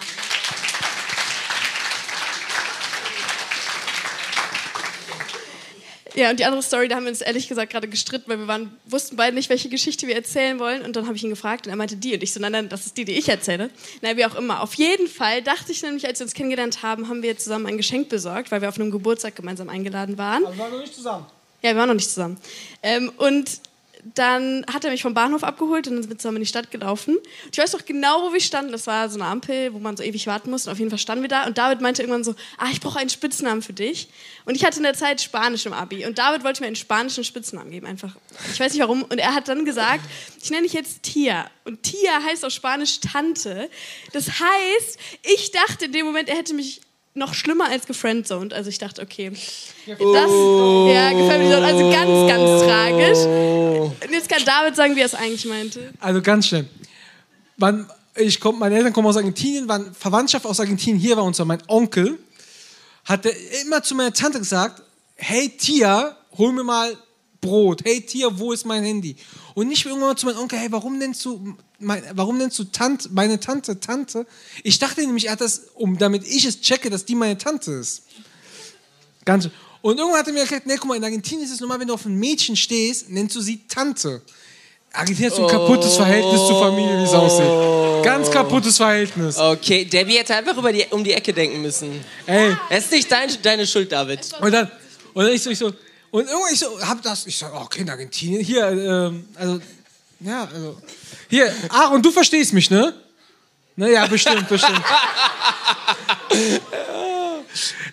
Ja, 6.18 6.32
und 6.32 6.40
die 6.40 6.46
andere 6.46 6.64
Story, 6.64 6.88
da 6.88 6.96
haben 6.96 7.04
wir 7.04 7.12
uns 7.12 7.22
ehrlich 7.22 7.48
gesagt 7.48 7.72
gerade 7.72 7.88
gestritten, 7.88 8.28
weil 8.28 8.40
wir 8.40 8.48
waren, 8.48 8.76
wussten 8.86 9.18
beide 9.18 9.36
nicht, 9.36 9.52
welche 9.52 9.70
Geschichte 9.70 10.08
wir 10.08 10.16
erzählen 10.16 10.58
wollen. 10.58 10.82
Und 10.82 10.96
dann 10.96 11.06
habe 11.06 11.16
ich 11.16 11.24
ihn 11.24 11.30
gefragt 11.30 11.68
und 11.68 11.70
er 11.70 11.76
meinte 11.76 11.96
die. 11.96 12.16
Und 12.16 12.24
ich 12.24 12.34
so, 12.34 12.40
nein, 12.40 12.54
nein, 12.54 12.70
das 12.70 12.88
ist 12.88 12.98
die, 12.98 13.06
die 13.06 13.12
ich 13.12 13.30
erzähle. 13.30 13.70
Na, 14.02 14.18
wie 14.18 14.26
auch 14.26 14.34
immer. 14.34 14.64
Auf 14.64 14.74
jeden 14.74 15.08
Fall 15.08 15.44
dachte 15.44 15.72
ich 15.72 15.84
nämlich, 15.84 16.08
als 16.08 16.20
wir 16.20 16.26
uns 16.26 16.34
kennengelernt 16.34 16.82
haben, 16.82 17.08
haben 17.08 17.22
wir 17.22 17.38
zusammen 17.38 17.68
ein 17.68 17.78
Geschenk 17.78 18.10
besorgt, 18.10 18.50
weil 18.50 18.62
wir 18.62 18.70
auf 18.70 18.80
einem 18.80 18.90
Geburtstag 18.90 19.36
gemeinsam 19.36 19.70
eingeladen 19.70 20.18
waren. 20.18 20.42
Wir 20.42 20.58
waren 20.58 20.72
noch 20.72 20.80
nicht 20.80 20.96
zusammen. 20.96 21.28
Ja, 21.62 21.70
wir 21.70 21.78
waren 21.78 21.88
noch 21.88 21.96
nicht 21.96 22.10
zusammen. 22.10 22.38
Ähm, 22.82 23.12
und 23.18 23.62
dann 24.04 24.66
hat 24.72 24.86
er 24.86 24.92
mich 24.92 25.02
vom 25.02 25.14
Bahnhof 25.14 25.44
abgeholt 25.44 25.88
und 25.88 25.96
dann 25.96 26.04
sind 26.04 26.12
wir 26.12 26.18
zusammen 26.18 26.38
in 26.38 26.44
die 26.44 26.48
Stadt 26.48 26.72
gelaufen. 26.72 27.18
Ich 27.52 27.58
weiß 27.58 27.74
noch 27.74 27.86
genau, 27.86 28.24
wo 28.24 28.34
wir 28.34 28.42
standen. 28.42 28.72
Das 28.72 28.88
war 28.88 29.10
so 29.10 29.20
eine 29.20 29.30
Ampel, 29.30 29.74
wo 29.74 29.80
man 29.80 29.98
so 29.98 30.04
ewig 30.04 30.28
warten 30.28 30.50
musste. 30.50 30.70
Und 30.70 30.74
auf 30.74 30.80
jeden 30.80 30.90
Fall 30.90 31.00
standen 31.00 31.24
wir 31.24 31.30
da. 31.30 31.46
Und 31.46 31.58
David 31.58 31.82
meinte 31.82 32.02
irgendwann 32.02 32.24
so, 32.24 32.36
ah, 32.58 32.68
ich 32.72 32.82
brauche 32.82 33.00
einen 33.00 33.10
Spitznamen 33.10 33.62
für 33.62 33.74
dich. 33.74 34.10
Und 34.46 34.56
ich 34.56 34.66
hatte 34.66 34.78
in 34.78 34.84
der 34.84 34.94
Zeit 34.94 35.22
Spanisch 35.22 35.66
im 35.66 35.74
Abi. 35.74 36.06
Und 36.06 36.18
David 36.18 36.44
wollte 36.44 36.62
mir 36.62 36.68
einen 36.68 36.76
spanischen 36.76 37.24
Spitznamen 37.24 37.72
geben. 37.72 37.88
Einfach, 37.88 38.16
ich 38.52 38.60
weiß 38.60 38.74
nicht 38.74 38.82
warum. 38.82 39.04
Und 39.04 39.18
er 39.20 39.34
hat 39.34 39.48
dann 39.48 39.66
gesagt, 39.66 40.04
ich 40.42 40.50
nenne 40.50 40.64
dich 40.64 40.74
jetzt 40.74 41.04
Tia. 41.04 41.50
Und 41.66 41.84
Tia 41.84 42.22
heißt 42.24 42.46
auf 42.46 42.52
Spanisch 42.52 43.00
Tante. 43.00 43.70
Das 44.14 44.28
heißt, 44.28 45.00
ich 45.36 45.52
dachte 45.52 45.86
in 45.86 45.92
dem 45.92 46.06
Moment, 46.06 46.30
er 46.30 46.38
hätte 46.38 46.54
mich 46.54 46.82
noch 47.18 47.34
schlimmer 47.34 47.70
als 47.70 47.86
gefriendzoned. 47.86 48.54
Also 48.54 48.70
ich 48.70 48.78
dachte, 48.78 49.02
okay, 49.02 49.32
das, 49.32 49.98
ja, 49.98 51.12
gefällt 51.12 51.42
mir 51.42 51.58
also 51.58 51.92
ganz, 51.92 52.30
ganz 52.30 52.57
kann 54.38 54.46
David 54.46 54.76
sagen, 54.76 54.96
wie 54.96 55.02
er 55.02 55.06
es 55.06 55.16
eigentlich 55.16 55.46
meinte. 55.46 55.94
Also 56.00 56.22
ganz 56.22 56.48
schnell. 56.48 56.68
Wann, 57.58 57.90
ich 58.16 58.40
komm, 58.40 58.60
meine 58.60 58.76
Eltern 58.76 58.94
kommen 58.94 59.08
aus 59.08 59.18
Argentinien, 59.18 59.68
waren 59.68 59.94
Verwandtschaft 59.94 60.46
aus 60.46 60.60
Argentinien 60.60 61.00
hier 61.00 61.18
war 61.18 61.32
zwar 61.34 61.46
mein 61.46 61.62
Onkel, 61.68 62.20
hat 63.06 63.26
er 63.26 63.34
immer 63.62 63.82
zu 63.84 63.96
meiner 63.96 64.14
Tante 64.14 64.40
gesagt, 64.40 64.84
hey 65.16 65.50
Tia, 65.50 66.18
hol 66.38 66.52
mir 66.52 66.64
mal 66.64 66.96
Brot. 67.42 67.82
Hey 67.84 68.02
Tia, 68.02 68.38
wo 68.38 68.52
ist 68.52 68.66
mein 68.66 68.84
Handy? 68.84 69.16
Und 69.54 69.68
nicht 69.68 69.86
irgendwann 69.86 70.10
mal 70.10 70.18
zu 70.18 70.26
meinem 70.26 70.40
Onkel, 70.40 70.60
hey, 70.60 70.72
warum 70.72 70.98
nennst 70.98 71.24
du, 71.26 71.56
mein, 71.80 72.04
warum 72.14 72.38
nennst 72.38 72.60
du 72.60 72.66
Tante, 72.66 73.10
meine 73.12 73.40
Tante 73.40 73.80
Tante? 73.80 74.28
Ich 74.64 74.78
dachte 74.80 75.02
nämlich, 75.02 75.26
er 75.26 75.34
hat 75.34 75.42
das, 75.42 75.70
um, 75.76 75.98
damit 75.98 76.28
ich 76.28 76.46
es 76.46 76.62
checke, 76.62 76.90
dass 76.90 77.06
die 77.06 77.16
meine 77.16 77.38
Tante 77.38 77.72
ist. 77.72 78.04
Ganz. 79.26 79.50
Und 79.88 79.98
irgendwann 79.98 80.20
hat 80.20 80.28
er 80.28 80.34
mir 80.34 80.42
erklärt, 80.42 80.66
nee, 80.66 80.76
guck 80.76 80.90
mal, 80.90 80.98
in 80.98 81.04
Argentinien 81.06 81.46
ist 81.46 81.54
es 81.54 81.62
normal, 81.62 81.80
wenn 81.80 81.88
du 81.88 81.94
auf 81.94 82.04
ein 82.04 82.14
Mädchen 82.14 82.58
stehst, 82.58 83.10
nennst 83.10 83.38
du 83.38 83.40
sie 83.40 83.66
Tante. 83.70 84.22
Argentinien 84.92 85.32
hat 85.32 85.38
so 85.38 85.48
ein 85.48 85.50
kaputtes 85.50 85.96
Verhältnis 85.96 86.46
zur 86.46 86.60
Familie, 86.60 87.00
wie 87.00 87.04
es 87.04 87.14
aussieht. 87.14 88.04
Ganz 88.04 88.30
kaputtes 88.30 88.76
Verhältnis. 88.76 89.38
Okay, 89.38 89.86
Debbie 89.86 90.18
hätte 90.18 90.36
einfach 90.36 90.58
über 90.58 90.74
die, 90.74 90.86
um 90.90 91.06
die 91.06 91.14
Ecke 91.14 91.32
denken 91.32 91.62
müssen. 91.62 92.04
Ey, 92.26 92.54
Das 92.70 92.84
ist 92.84 92.92
nicht 92.92 93.10
dein, 93.10 93.30
deine 93.42 93.66
Schuld, 93.66 93.90
David. 93.90 94.30
und 94.42 94.52
dann, 94.52 94.70
und 95.14 95.24
dann 95.24 95.34
ich 95.34 95.42
so, 95.42 95.52
ich 95.52 95.58
so, 95.58 95.68
und 96.12 96.28
irgendwann 96.28 96.54
ich 96.54 96.60
so, 96.60 96.86
hab 96.86 97.02
das, 97.02 97.26
ich 97.26 97.38
so, 97.38 97.46
oh, 97.46 97.62
okay, 97.62 97.80
in 97.80 97.90
Argentinien, 97.90 98.44
hier, 98.44 98.68
ähm, 98.68 99.26
also, 99.36 99.62
ja, 100.20 100.50
also, 100.54 100.82
hier, 101.30 101.56
ach, 101.70 101.92
und 101.92 102.06
du 102.06 102.12
verstehst 102.12 102.52
mich, 102.52 102.70
ne? 102.70 102.94
Ne, 103.78 103.94
ja, 103.94 104.06
bestimmt, 104.06 104.50
bestimmt. 104.50 104.82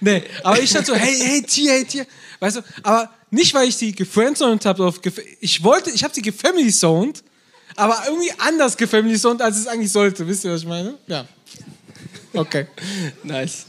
nee, 0.05 0.23
aber 0.43 0.61
ich 0.61 0.73
dachte 0.73 0.87
so, 0.87 0.95
hey, 0.95 1.15
hey, 1.19 1.43
Tier, 1.43 1.73
hey, 1.73 1.85
Tier, 1.85 2.07
weißt 2.41 2.57
du, 2.57 2.61
aber 2.83 3.11
nicht, 3.31 3.53
weil 3.55 3.69
ich 3.69 3.77
sie 3.77 3.93
gefriendzoned 3.93 4.65
habe, 4.65 4.93
ich 5.41 5.63
wollte, 5.65 5.91
ich 5.91 6.05
habe 6.05 6.15
sie 6.15 6.23
gefamily-zoned, 6.23 7.25
aber 7.77 8.03
irgendwie 8.07 8.33
anders 8.39 8.77
gefamily-zoned, 8.77 9.43
als 9.43 9.59
es 9.59 9.67
eigentlich 9.67 9.91
sollte, 9.91 10.27
wisst 10.27 10.45
ihr, 10.45 10.53
was 10.53 10.61
ich 10.61 10.69
meine? 10.69 10.97
Ja. 11.07 11.27
Okay. 12.33 12.67
Nice. 13.23 13.67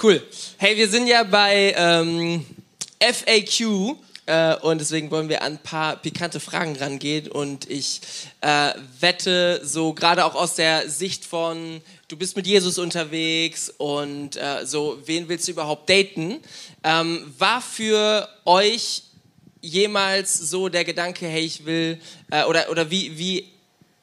Cool. 0.00 0.22
Hey, 0.58 0.76
wir 0.76 0.88
sind 0.88 1.06
ja 1.06 1.22
bei 1.22 1.74
ähm, 1.76 2.44
FAQ 3.00 3.96
äh, 4.26 4.56
und 4.56 4.80
deswegen 4.80 5.10
wollen 5.10 5.28
wir 5.28 5.42
an 5.42 5.54
ein 5.54 5.58
paar 5.58 5.96
pikante 5.96 6.40
Fragen 6.40 6.76
rangehen 6.76 7.28
und 7.28 7.68
ich 7.68 8.00
äh, 8.40 8.72
wette, 9.00 9.60
so 9.64 9.92
gerade 9.92 10.24
auch 10.24 10.34
aus 10.34 10.54
der 10.54 10.88
Sicht 10.88 11.24
von, 11.24 11.80
du 12.08 12.16
bist 12.16 12.36
mit 12.36 12.46
Jesus 12.46 12.78
unterwegs 12.78 13.72
und 13.78 14.36
äh, 14.36 14.64
so, 14.64 14.98
wen 15.04 15.28
willst 15.28 15.48
du 15.48 15.52
überhaupt 15.52 15.88
daten, 15.88 16.40
ähm, 16.82 17.32
war 17.38 17.60
für 17.60 18.28
euch 18.44 19.04
jemals 19.60 20.38
so 20.38 20.68
der 20.68 20.84
Gedanke, 20.84 21.26
hey, 21.26 21.42
ich 21.42 21.64
will, 21.64 21.98
äh, 22.30 22.44
oder, 22.44 22.70
oder 22.70 22.90
wie, 22.90 23.16
wie 23.18 23.48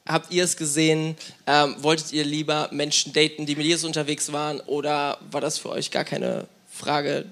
habt 0.06 0.32
ihr 0.32 0.44
es 0.44 0.56
gesehen? 0.56 1.16
Ähm, 1.46 1.76
wolltet 1.78 2.12
ihr 2.12 2.24
lieber 2.24 2.68
Menschen 2.72 3.12
daten, 3.12 3.46
die 3.46 3.54
mit 3.54 3.66
Jesus 3.66 3.84
unterwegs 3.84 4.32
waren, 4.32 4.60
oder 4.60 5.18
war 5.30 5.40
das 5.40 5.58
für 5.58 5.70
euch 5.70 5.90
gar 5.90 6.04
keine 6.04 6.46
Frage? 6.70 7.26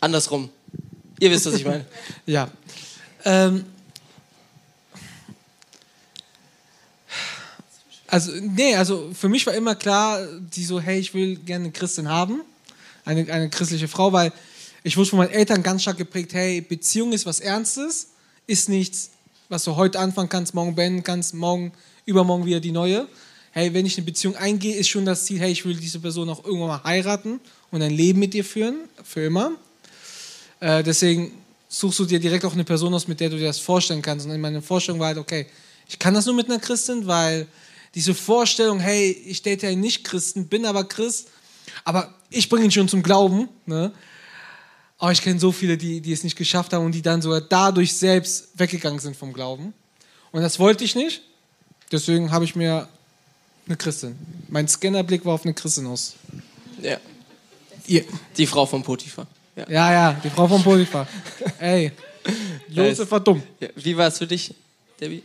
Andersrum. 0.00 0.50
Ihr 1.18 1.30
wisst, 1.30 1.46
was 1.46 1.54
ich 1.54 1.64
meine. 1.64 1.86
Ja. 2.26 2.50
Ähm, 3.24 3.64
also, 8.14 8.30
nee, 8.40 8.76
also 8.76 9.10
für 9.12 9.28
mich 9.28 9.44
war 9.44 9.54
immer 9.54 9.74
klar, 9.74 10.24
die 10.38 10.64
so, 10.64 10.78
hey, 10.78 11.00
ich 11.00 11.14
will 11.14 11.34
gerne 11.34 11.64
eine 11.64 11.72
Christin 11.72 12.08
haben, 12.08 12.42
eine, 13.04 13.28
eine 13.32 13.50
christliche 13.50 13.88
Frau, 13.88 14.12
weil 14.12 14.32
ich 14.84 14.96
wurde 14.96 15.10
von 15.10 15.18
meinen 15.18 15.32
Eltern 15.32 15.64
ganz 15.64 15.82
stark 15.82 15.96
geprägt, 15.96 16.32
hey, 16.32 16.60
Beziehung 16.60 17.12
ist 17.12 17.26
was 17.26 17.40
Ernstes, 17.40 18.10
ist 18.46 18.68
nichts, 18.68 19.10
was 19.48 19.64
du 19.64 19.74
heute 19.74 19.98
anfangen 19.98 20.28
kannst, 20.28 20.54
morgen 20.54 20.76
beenden 20.76 21.02
kannst, 21.02 21.34
morgen, 21.34 21.72
übermorgen 22.06 22.46
wieder 22.46 22.60
die 22.60 22.70
neue. 22.70 23.08
Hey, 23.50 23.74
wenn 23.74 23.84
ich 23.84 23.96
eine 23.96 24.06
Beziehung 24.06 24.36
eingehe, 24.36 24.76
ist 24.76 24.90
schon 24.90 25.04
das 25.04 25.24
Ziel, 25.24 25.40
hey, 25.40 25.50
ich 25.50 25.64
will 25.64 25.74
diese 25.74 25.98
Person 25.98 26.28
auch 26.28 26.44
irgendwann 26.44 26.68
mal 26.68 26.84
heiraten 26.84 27.40
und 27.72 27.82
ein 27.82 27.90
Leben 27.90 28.20
mit 28.20 28.32
dir 28.32 28.44
führen, 28.44 28.76
für 29.02 29.24
immer. 29.24 29.56
Äh, 30.60 30.84
deswegen 30.84 31.32
suchst 31.68 31.98
du 31.98 32.04
dir 32.04 32.20
direkt 32.20 32.44
auch 32.44 32.52
eine 32.52 32.62
Person 32.62 32.94
aus, 32.94 33.08
mit 33.08 33.18
der 33.18 33.30
du 33.30 33.38
dir 33.38 33.46
das 33.46 33.58
vorstellen 33.58 34.02
kannst. 34.02 34.24
Und 34.24 34.40
meine 34.40 34.62
Vorstellung 34.62 35.00
war 35.00 35.08
halt, 35.08 35.18
okay, 35.18 35.46
ich 35.88 35.98
kann 35.98 36.14
das 36.14 36.26
nur 36.26 36.36
mit 36.36 36.48
einer 36.48 36.60
Christin, 36.60 37.08
weil 37.08 37.48
diese 37.94 38.14
Vorstellung, 38.14 38.80
hey, 38.80 39.10
ich 39.10 39.42
date 39.42 39.62
ja 39.62 39.74
nicht 39.74 40.04
Christen, 40.04 40.48
bin 40.48 40.66
aber 40.66 40.84
Christ, 40.84 41.28
aber 41.84 42.14
ich 42.30 42.48
bringe 42.48 42.64
ihn 42.64 42.70
schon 42.70 42.88
zum 42.88 43.02
Glauben. 43.02 43.48
Ne? 43.66 43.92
Aber 44.98 45.12
ich 45.12 45.22
kenne 45.22 45.38
so 45.38 45.52
viele, 45.52 45.76
die, 45.76 46.00
die 46.00 46.12
es 46.12 46.24
nicht 46.24 46.36
geschafft 46.36 46.72
haben 46.72 46.84
und 46.84 46.92
die 46.92 47.02
dann 47.02 47.22
sogar 47.22 47.40
dadurch 47.40 47.94
selbst 47.94 48.58
weggegangen 48.58 48.98
sind 48.98 49.16
vom 49.16 49.32
Glauben. 49.32 49.74
Und 50.32 50.42
das 50.42 50.58
wollte 50.58 50.84
ich 50.84 50.94
nicht. 50.94 51.22
Deswegen 51.92 52.32
habe 52.32 52.44
ich 52.44 52.56
mir 52.56 52.88
eine 53.66 53.76
Christin. 53.76 54.16
Mein 54.48 54.66
Scannerblick 54.66 55.24
war 55.24 55.34
auf 55.34 55.44
eine 55.44 55.54
Christin 55.54 55.86
aus. 55.86 56.14
Ja. 56.82 56.98
Ihr. 57.86 58.04
Die 58.36 58.46
Frau 58.46 58.66
von 58.66 58.82
Potiphar. 58.82 59.26
Ja. 59.56 59.70
Ja, 59.70 59.92
ja, 59.92 60.20
die 60.24 60.30
Frau 60.30 60.48
von 60.48 60.62
Potiphar. 60.62 61.06
Ey, 61.58 61.92
Josef 62.68 63.10
war 63.10 63.20
dumm. 63.20 63.42
Ja. 63.60 63.68
Wie 63.76 63.96
war 63.96 64.08
es 64.08 64.18
für 64.18 64.26
dich, 64.26 64.52
Debbie? 65.00 65.22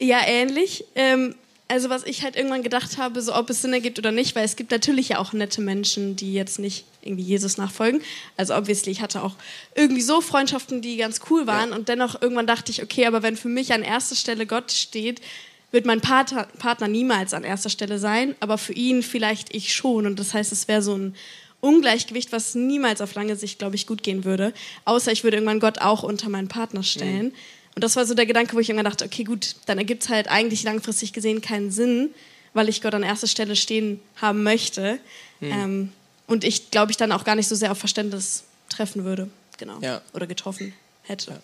Ja, 0.00 0.26
ähnlich. 0.26 0.84
Ähm, 0.94 1.34
also 1.72 1.88
was 1.88 2.04
ich 2.04 2.22
halt 2.22 2.36
irgendwann 2.36 2.62
gedacht 2.62 2.98
habe, 2.98 3.22
so 3.22 3.34
ob 3.34 3.48
es 3.48 3.62
Sinn 3.62 3.72
ergibt 3.72 3.98
oder 3.98 4.12
nicht, 4.12 4.36
weil 4.36 4.44
es 4.44 4.56
gibt 4.56 4.70
natürlich 4.72 5.08
ja 5.08 5.18
auch 5.18 5.32
nette 5.32 5.62
Menschen, 5.62 6.16
die 6.16 6.34
jetzt 6.34 6.58
nicht 6.58 6.84
irgendwie 7.00 7.22
Jesus 7.24 7.56
nachfolgen. 7.56 8.02
Also 8.36 8.54
obviously, 8.54 8.92
ich 8.92 9.00
hatte 9.00 9.22
auch 9.22 9.34
irgendwie 9.74 10.02
so 10.02 10.20
Freundschaften, 10.20 10.82
die 10.82 10.98
ganz 10.98 11.20
cool 11.30 11.46
waren 11.46 11.70
Ja. 11.70 11.76
und 11.76 11.88
dennoch 11.88 12.20
irgendwann 12.20 12.46
dachte 12.46 12.70
ich, 12.70 12.82
okay, 12.82 13.06
aber 13.06 13.22
wenn 13.22 13.38
für 13.38 13.48
mich 13.48 13.72
an 13.72 13.82
erster 13.82 14.14
Stelle 14.16 14.44
Gott 14.46 14.70
steht, 14.70 15.22
wird 15.70 15.86
mein 15.86 16.02
Partner, 16.02 16.46
Partner 16.58 16.88
niemals 16.88 17.32
an 17.32 17.42
erster 17.42 17.70
Stelle 17.70 17.98
sein, 17.98 18.34
aber 18.40 18.58
für 18.58 18.74
ihn 18.74 19.02
vielleicht 19.02 19.54
ich 19.54 19.72
schon. 19.74 20.04
Und 20.06 20.18
das 20.20 20.34
heißt, 20.34 20.52
es 20.52 20.68
wäre 20.68 20.82
so 20.82 20.94
ein 20.94 21.14
Ungleichgewicht, 21.60 22.32
was 22.32 22.54
niemals 22.54 23.00
auf 23.00 23.14
lange 23.14 23.36
Sicht, 23.36 23.58
glaube 23.58 23.76
ich, 23.76 23.86
gut 23.86 24.02
gehen 24.02 24.24
würde. 24.24 24.52
Außer 24.84 25.10
ich 25.10 25.24
würde 25.24 25.38
irgendwann 25.38 25.60
Gott 25.60 25.78
auch 25.78 26.02
unter 26.02 26.28
meinen 26.28 26.48
Partner 26.48 26.82
stellen. 26.82 27.32
Und 27.74 27.84
das 27.84 27.96
war 27.96 28.04
so 28.04 28.14
der 28.14 28.26
Gedanke, 28.26 28.54
wo 28.54 28.60
ich 28.60 28.70
immer 28.70 28.82
dachte, 28.82 29.04
okay, 29.04 29.24
gut, 29.24 29.56
dann 29.66 29.78
ergibt 29.78 30.02
es 30.02 30.08
halt 30.08 30.28
eigentlich 30.28 30.62
langfristig 30.62 31.12
gesehen 31.12 31.40
keinen 31.40 31.70
Sinn, 31.70 32.10
weil 32.52 32.68
ich 32.68 32.82
Gott 32.82 32.94
an 32.94 33.02
erster 33.02 33.26
Stelle 33.26 33.56
stehen 33.56 34.00
haben 34.16 34.42
möchte. 34.42 34.98
Hm. 35.40 35.52
Ähm, 35.52 35.92
und 36.26 36.44
ich 36.44 36.70
glaube, 36.70 36.90
ich 36.90 36.96
dann 36.96 37.12
auch 37.12 37.24
gar 37.24 37.34
nicht 37.34 37.48
so 37.48 37.54
sehr 37.54 37.72
auf 37.72 37.78
Verständnis 37.78 38.44
treffen 38.68 39.04
würde. 39.04 39.28
Genau. 39.58 39.78
Ja. 39.80 40.02
Oder 40.12 40.26
getroffen 40.26 40.74
hätte. 41.02 41.40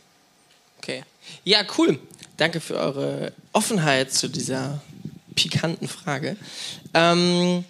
Okay. 0.78 1.02
Ja, 1.44 1.64
cool. 1.76 1.98
Danke 2.36 2.60
für 2.60 2.76
eure 2.76 3.32
Offenheit 3.52 4.12
zu 4.12 4.28
dieser 4.28 4.80
pikanten 5.34 5.88
Frage. 5.88 6.36
Ähm, 6.94 7.64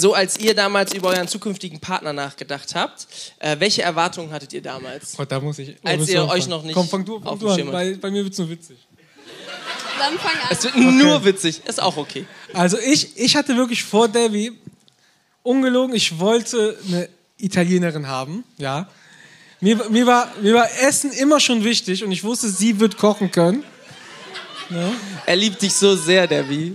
so 0.00 0.14
als 0.14 0.38
ihr 0.38 0.54
damals 0.54 0.94
über 0.94 1.08
euren 1.08 1.28
zukünftigen 1.28 1.80
Partner 1.80 2.12
nachgedacht 2.12 2.74
habt, 2.74 3.06
äh, 3.38 3.56
welche 3.58 3.82
Erwartungen 3.82 4.32
hattet 4.32 4.52
ihr 4.52 4.62
damals? 4.62 5.16
Gott, 5.16 5.30
da 5.30 5.40
muss 5.40 5.58
ich. 5.58 5.76
Als 5.82 5.98
muss 5.98 6.08
ihr 6.08 6.26
euch 6.28 6.48
noch 6.48 6.62
nicht 6.62 6.74
Komm, 6.74 6.88
fang 6.88 7.04
du, 7.04 7.20
fang 7.20 7.28
auf 7.28 7.38
du 7.38 7.48
an, 7.48 7.72
weil 7.72 7.96
bei 7.96 8.10
mir 8.10 8.24
wird 8.24 8.32
es 8.32 8.38
nur 8.38 8.48
witzig. 8.48 8.78
Dann 9.98 10.18
fang 10.18 10.32
an. 10.32 10.48
Es 10.50 10.64
wird 10.64 10.76
nur 10.76 11.24
witzig, 11.24 11.62
ist 11.66 11.82
auch 11.82 11.96
okay. 11.96 12.26
Also 12.54 12.78
ich, 12.78 13.16
ich 13.16 13.36
hatte 13.36 13.56
wirklich 13.56 13.84
vor 13.84 14.08
Debbie, 14.08 14.52
ungelogen, 15.42 15.94
ich 15.94 16.18
wollte 16.18 16.78
eine 16.88 17.08
Italienerin 17.36 18.06
haben, 18.06 18.44
ja. 18.58 18.88
Mir, 19.62 19.76
mir, 19.90 20.06
war, 20.06 20.32
mir 20.40 20.54
war 20.54 20.68
Essen 20.80 21.12
immer 21.12 21.38
schon 21.38 21.62
wichtig 21.62 22.02
und 22.02 22.10
ich 22.12 22.24
wusste, 22.24 22.48
sie 22.48 22.80
wird 22.80 22.96
kochen 22.96 23.30
können. 23.30 23.62
Er 25.26 25.36
liebt 25.36 25.60
dich 25.60 25.74
so 25.74 25.96
sehr, 25.96 26.26
Debbie. 26.26 26.74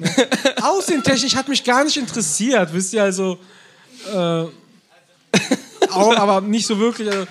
Aussehentechnisch 0.62 1.34
hat 1.34 1.48
mich 1.48 1.62
gar 1.62 1.84
nicht 1.84 1.96
interessiert, 1.96 2.72
wisst 2.72 2.92
ihr, 2.92 3.02
also 3.02 3.38
äh, 4.12 4.44
auch, 5.90 6.16
aber 6.16 6.40
nicht 6.40 6.66
so 6.66 6.78
wirklich. 6.78 7.08
Also, 7.10 7.26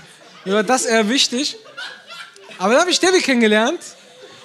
war 0.45 0.63
das 0.63 0.85
eher 0.85 1.07
wichtig. 1.09 1.57
Aber 2.57 2.71
dann 2.71 2.81
habe 2.81 2.91
ich 2.91 2.99
Debbie 2.99 3.21
kennengelernt 3.21 3.79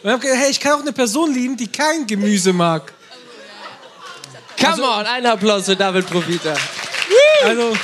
und 0.03 0.11
habe 0.11 0.21
gedacht, 0.21 0.39
hey, 0.41 0.51
ich 0.51 0.61
kann 0.61 0.73
auch 0.73 0.81
eine 0.81 0.93
Person 0.93 1.33
lieben, 1.35 1.57
die 1.57 1.67
kein 1.67 2.07
Gemüse 2.07 2.53
mag. 2.53 2.93
Come 4.61 4.83
on, 4.83 5.05
ein 5.05 5.27
Applaus 5.27 5.65
für 5.65 5.77
David 5.77 6.09
Provita. 6.09 6.55
Also, 7.45 7.77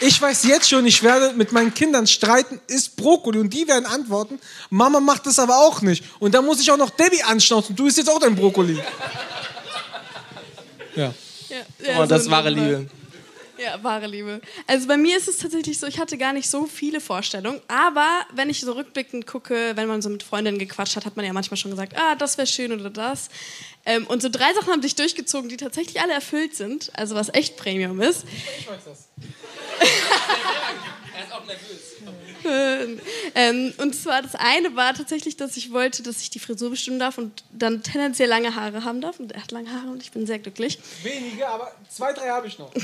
ich 0.00 0.20
weiß 0.20 0.44
jetzt 0.44 0.68
schon, 0.68 0.84
ich 0.86 1.02
werde 1.02 1.32
mit 1.34 1.52
meinen 1.52 1.72
Kindern 1.74 2.06
streiten, 2.06 2.60
ist 2.66 2.96
Brokkoli 2.96 3.38
und 3.38 3.50
die 3.52 3.66
werden 3.66 3.86
antworten, 3.86 4.38
Mama 4.70 5.00
macht 5.00 5.26
das 5.26 5.38
aber 5.38 5.56
auch 5.58 5.80
nicht. 5.82 6.04
Und 6.18 6.34
da 6.34 6.42
muss 6.42 6.60
ich 6.60 6.70
auch 6.70 6.76
noch 6.76 6.90
Debbie 6.90 7.22
anschnauzen, 7.22 7.74
du 7.76 7.86
isst 7.86 7.98
jetzt 7.98 8.08
auch 8.10 8.18
dein 8.20 8.34
Brokkoli. 8.36 8.78
Ja. 10.94 11.12
Ja, 11.48 11.56
ja, 11.86 12.02
Oh, 12.02 12.06
das 12.06 12.24
so 12.24 12.30
wahre 12.30 12.48
eine- 12.48 12.60
Liebe. 12.60 12.90
Ja, 13.58 13.82
wahre 13.82 14.06
Liebe. 14.06 14.40
Also 14.66 14.86
bei 14.86 14.96
mir 14.96 15.16
ist 15.16 15.28
es 15.28 15.38
tatsächlich 15.38 15.78
so, 15.78 15.86
ich 15.86 15.98
hatte 15.98 16.18
gar 16.18 16.32
nicht 16.32 16.48
so 16.48 16.66
viele 16.66 17.00
Vorstellungen, 17.00 17.60
aber 17.68 18.06
wenn 18.34 18.50
ich 18.50 18.60
so 18.60 18.72
rückblickend 18.72 19.26
gucke, 19.26 19.72
wenn 19.76 19.88
man 19.88 20.02
so 20.02 20.08
mit 20.08 20.22
Freundinnen 20.22 20.58
gequatscht 20.58 20.96
hat, 20.96 21.06
hat 21.06 21.16
man 21.16 21.24
ja 21.24 21.32
manchmal 21.32 21.56
schon 21.56 21.70
gesagt, 21.70 21.96
ah, 21.96 22.14
das 22.14 22.36
wäre 22.36 22.46
schön 22.46 22.72
oder 22.72 22.90
das. 22.90 23.28
Ähm, 23.84 24.06
und 24.06 24.20
so 24.20 24.28
drei 24.28 24.52
Sachen 24.54 24.72
haben 24.72 24.82
sich 24.82 24.94
durchgezogen, 24.94 25.48
die 25.48 25.56
tatsächlich 25.56 26.00
alle 26.00 26.12
erfüllt 26.12 26.54
sind, 26.54 26.90
also 26.94 27.14
was 27.14 27.32
echt 27.32 27.56
Premium 27.56 28.00
ist. 28.00 28.24
Ich 28.58 28.68
weiß 28.68 28.84
das. 28.84 29.08
Ähm, 33.34 33.74
und 33.78 33.94
zwar 33.94 34.22
das 34.22 34.34
eine 34.34 34.76
war 34.76 34.94
tatsächlich, 34.94 35.36
dass 35.36 35.56
ich 35.56 35.70
wollte, 35.70 36.02
dass 36.02 36.22
ich 36.22 36.30
die 36.30 36.38
Frisur 36.38 36.70
bestimmen 36.70 36.98
darf 36.98 37.18
und 37.18 37.44
dann 37.52 37.82
tendenziell 37.82 38.28
lange 38.28 38.54
Haare 38.54 38.84
haben 38.84 39.00
darf. 39.00 39.20
Und 39.20 39.32
er 39.32 39.42
hat 39.42 39.52
lange 39.52 39.70
Haare 39.70 39.88
und 39.88 40.02
ich 40.02 40.10
bin 40.10 40.26
sehr 40.26 40.38
glücklich. 40.38 40.78
Wenige, 41.02 41.46
aber 41.46 41.70
zwei, 41.90 42.12
drei 42.12 42.28
habe 42.28 42.46
ich 42.46 42.58
noch. 42.58 42.72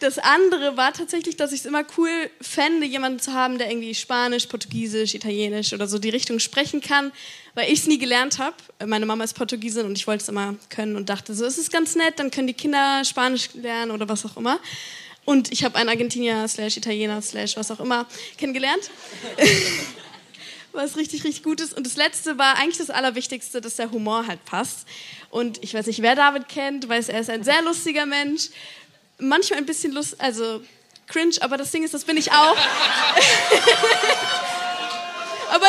Das 0.00 0.18
andere 0.18 0.76
war 0.76 0.92
tatsächlich, 0.92 1.36
dass 1.36 1.52
ich 1.52 1.60
es 1.60 1.66
immer 1.66 1.84
cool 1.96 2.10
fände, 2.40 2.86
jemanden 2.86 3.18
zu 3.18 3.32
haben, 3.32 3.58
der 3.58 3.70
irgendwie 3.70 3.94
Spanisch, 3.94 4.46
Portugiesisch, 4.46 5.14
Italienisch 5.14 5.72
oder 5.72 5.86
so 5.86 5.98
die 5.98 6.10
Richtung 6.10 6.38
sprechen 6.38 6.80
kann, 6.80 7.12
weil 7.54 7.72
ich 7.72 7.80
es 7.80 7.86
nie 7.86 7.98
gelernt 7.98 8.38
habe. 8.38 8.56
Meine 8.84 9.06
Mama 9.06 9.24
ist 9.24 9.34
Portugiesin 9.34 9.86
und 9.86 9.96
ich 9.96 10.06
wollte 10.06 10.22
es 10.22 10.28
immer 10.28 10.54
können 10.68 10.96
und 10.96 11.08
dachte, 11.08 11.34
so 11.34 11.44
es 11.44 11.56
ist 11.56 11.72
ganz 11.72 11.94
nett, 11.94 12.18
dann 12.18 12.30
können 12.30 12.46
die 12.46 12.54
Kinder 12.54 13.02
Spanisch 13.04 13.50
lernen 13.54 13.90
oder 13.90 14.08
was 14.08 14.26
auch 14.26 14.36
immer. 14.36 14.58
Und 15.26 15.52
ich 15.52 15.64
habe 15.64 15.76
einen 15.76 15.90
Argentinier 15.90 16.48
slash 16.48 16.78
Italiener 16.78 17.20
slash 17.20 17.56
was 17.56 17.70
auch 17.70 17.80
immer 17.80 18.06
kennengelernt. 18.38 18.90
was 20.72 20.96
richtig, 20.96 21.24
richtig 21.24 21.42
gut 21.42 21.60
ist. 21.60 21.76
Und 21.76 21.84
das 21.84 21.96
letzte 21.96 22.38
war 22.38 22.56
eigentlich 22.56 22.78
das 22.78 22.90
Allerwichtigste, 22.90 23.60
dass 23.60 23.76
der 23.76 23.90
Humor 23.90 24.26
halt 24.26 24.44
passt. 24.44 24.86
Und 25.30 25.62
ich 25.64 25.74
weiß 25.74 25.86
nicht, 25.86 26.00
wer 26.00 26.14
David 26.14 26.48
kennt, 26.48 26.88
weiß, 26.88 27.08
er 27.08 27.20
ist 27.20 27.30
ein 27.30 27.42
sehr 27.42 27.60
lustiger 27.62 28.06
Mensch. 28.06 28.50
Manchmal 29.18 29.58
ein 29.58 29.66
bisschen 29.66 29.92
lust, 29.92 30.20
also 30.20 30.62
cringe, 31.08 31.36
aber 31.40 31.56
das 31.56 31.72
Ding 31.72 31.82
ist, 31.82 31.94
das 31.94 32.04
bin 32.04 32.16
ich 32.16 32.30
auch. 32.30 32.56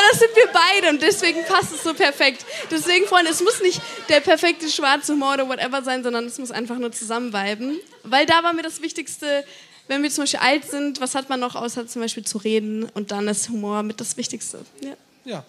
das 0.10 0.20
sind 0.20 0.36
wir 0.36 0.48
beide 0.54 0.90
und 0.90 1.02
deswegen 1.02 1.44
passt 1.46 1.74
es 1.74 1.84
so 1.84 1.94
perfekt. 1.94 2.46
Deswegen, 2.70 3.06
Freunde, 3.06 3.32
es 3.32 3.42
muss 3.42 3.62
nicht 3.62 3.82
der 4.10 4.20
perfekte 4.20 4.70
schwarze 4.70 5.14
Humor 5.14 5.34
oder 5.34 5.48
whatever 5.48 5.84
sein, 5.84 6.04
sondern 6.04 6.26
es 6.26 6.38
muss 6.38 6.52
einfach 6.52 6.78
nur 6.78 6.92
zusammenviben. 6.92 7.80
Weil 8.04 8.26
da 8.26 8.44
war 8.44 8.54
mir 8.54 8.64
das 8.64 8.82
Wichtigste, 8.82 9.44
wenn 9.88 10.04
wir 10.04 10.10
zum 10.10 10.24
Beispiel 10.24 10.40
alt 10.40 10.70
sind, 10.70 11.02
was 11.02 11.16
hat 11.16 11.30
man 11.30 11.40
noch 11.40 11.56
außer 11.56 11.88
zum 11.88 12.02
Beispiel 12.02 12.26
zu 12.26 12.38
reden 12.38 12.86
und 12.94 13.12
dann 13.12 13.28
ist 13.28 13.50
Humor 13.50 13.84
mit 13.84 14.00
das 14.00 14.18
Wichtigste. 14.18 14.60
Ja. 14.82 14.96
Ja. 15.26 15.46